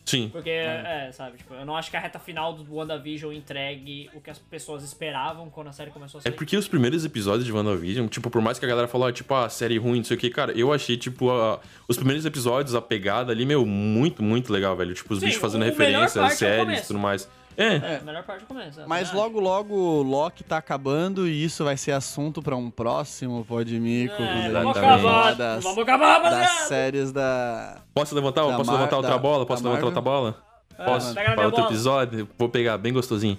[0.03, 0.29] Sim.
[0.31, 4.19] Porque, é, sabe, tipo, eu não acho que a reta final do WandaVision entregue o
[4.19, 6.31] que as pessoas esperavam quando a série começou a É sair.
[6.33, 9.33] porque os primeiros episódios de WandaVision, tipo, por mais que a galera falou, ah, tipo,
[9.33, 12.73] ah, série ruim, não sei o que, cara, eu achei, tipo, a- os primeiros episódios,
[12.75, 14.93] a pegada ali, meu, muito, muito legal, velho.
[14.93, 17.29] Tipo, os Sim, bichos fazendo referência às é séries e tudo mais.
[17.57, 18.85] É, É, a melhor parte começa.
[18.87, 19.17] Mas né?
[19.19, 24.21] logo, logo, Loki tá acabando e isso vai ser assunto pra um próximo Podmico.
[24.21, 26.65] É, vamos acabar, das, vamos acabar, das rapaziada!
[26.67, 27.81] séries da...
[27.93, 28.45] Posso levantar?
[28.47, 29.45] Da Posso Mar- levantar outra da- bola?
[29.45, 30.43] Posso levantar outra bola?
[30.85, 31.13] Posso?
[31.13, 31.71] Pega na Para outro bola.
[31.73, 32.27] episódio?
[32.39, 33.37] Vou pegar bem gostosinho.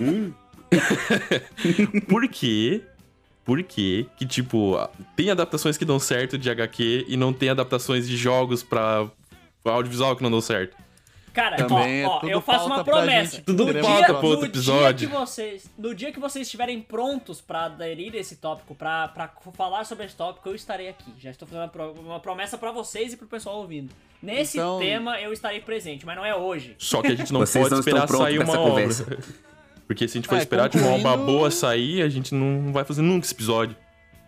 [0.00, 0.32] Hum,
[2.08, 2.82] Por quê?
[3.44, 4.78] Por quê que, tipo,
[5.16, 9.06] tem adaptações que dão certo de HQ e não tem adaptações de jogos pra
[9.64, 10.76] audiovisual que não dão certo?
[11.32, 13.36] Cara, Também ó, é ó, tudo eu faço uma promessa.
[13.36, 13.44] gente.
[13.44, 15.08] Tudo no dia, pro outro no episódio.
[15.08, 19.08] Dia que vocês, no dia que vocês estiverem prontos pra aderir a esse tópico, pra,
[19.08, 21.10] pra falar sobre esse tópico, eu estarei aqui.
[21.18, 23.90] Já estou fazendo uma, pro- uma promessa pra vocês e pro pessoal ouvindo.
[24.22, 26.74] Nesse Então- tema eu estarei presente, mas não é hoje.
[26.78, 28.70] Só que a gente não Vocês pode não esperar sair uma obra.
[28.70, 29.18] conversa.
[29.86, 32.34] Porque se a gente for É, esperar tipo, uma obra concluindo- boa sair, a gente
[32.34, 33.76] não vai fazer nunca esse episódio.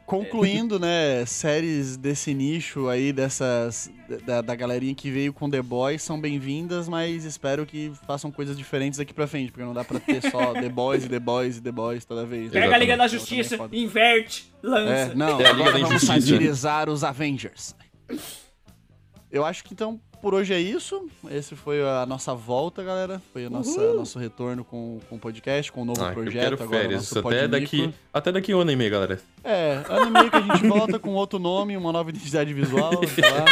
[0.07, 3.91] Concluindo, né, séries desse nicho aí, dessas.
[4.27, 8.57] Da, da galerinha que veio com The Boys, são bem-vindas, mas espero que façam coisas
[8.57, 11.57] diferentes daqui pra frente, porque não dá pra ter só The Boys e The Boys
[11.57, 12.51] e The Boys toda vez.
[12.53, 13.75] Pega a Liga da é Justiça, foda.
[13.75, 15.13] inverte, lança.
[15.13, 17.75] É, não, É a Liga agora da vamos satirizar os Avengers.
[19.33, 21.07] Eu acho que então por hoje é isso.
[21.31, 23.21] Esse foi a nossa volta, galera.
[23.31, 26.43] Foi o nosso, nosso retorno com, com o podcast, com o novo Ah, eu projeto.
[26.43, 27.13] quero agora férias.
[27.13, 29.21] nosso Até daqui, até daqui um ano e meio, galera.
[29.45, 32.93] É, ano e meio que a gente volta com outro nome, uma nova identidade visual,
[33.07, 33.45] sei lá.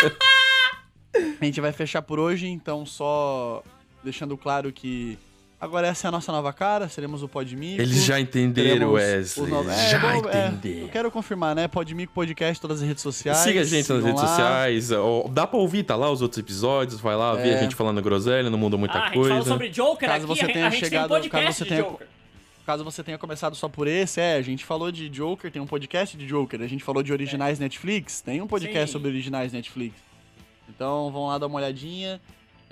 [1.39, 3.62] A gente vai fechar por hoje, então só
[4.03, 5.18] deixando claro que
[5.62, 7.80] agora essa é a nossa nova cara, seremos o Podmico.
[7.80, 9.50] Eles já entenderam, Wesley.
[9.50, 10.80] novos- É, já bom, é, entenderam.
[10.82, 11.68] eu quero confirmar, né?
[11.68, 13.38] Podmico Podcast, todas as redes sociais.
[13.38, 14.28] Siga a gente nas redes lá.
[14.28, 14.92] sociais.
[14.92, 17.00] ó, Dá pra ouvir, tá lá os outros episódios.
[17.00, 17.58] Vai lá ver É.
[17.58, 19.28] a gente falando groselha, não mudou muita ah, a gente coisa.
[19.30, 21.54] falou sobre Joker Caso aqui, você a, gente- tenha a gente chegado- tem um podcast
[21.58, 22.06] você de tenha- Joker.
[22.66, 25.66] Caso você tenha começado só por esse, é, a gente falou de Joker, tem um
[25.66, 26.60] podcast de Joker.
[26.62, 28.92] A gente falou de originais Netflix, tem um podcast Sim.
[28.92, 29.96] sobre originais Netflix.
[30.68, 32.20] Então vão lá dar uma olhadinha.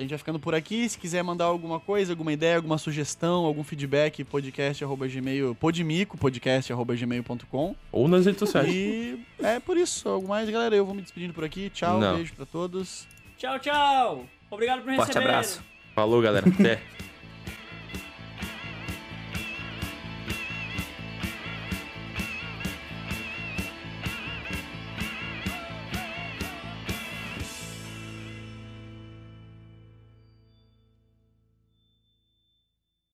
[0.01, 0.89] A gente vai ficando por aqui.
[0.89, 7.77] Se quiser mandar alguma coisa, alguma ideia, alguma sugestão, algum feedback, podcast.gmail, podmico, podcast.gmail.com.
[7.93, 8.67] Ou nas redes sociais.
[8.73, 10.09] E é por isso.
[10.09, 10.75] Algo mais, galera.
[10.75, 11.69] Eu vou me despedindo por aqui.
[11.69, 12.17] Tchau, Não.
[12.17, 13.07] beijo pra todos.
[13.37, 14.25] Tchau, tchau.
[14.51, 15.27] Obrigado por me Forte receber.
[15.27, 15.63] abraço.
[15.95, 16.49] Falou, galera.
[16.49, 16.81] Até.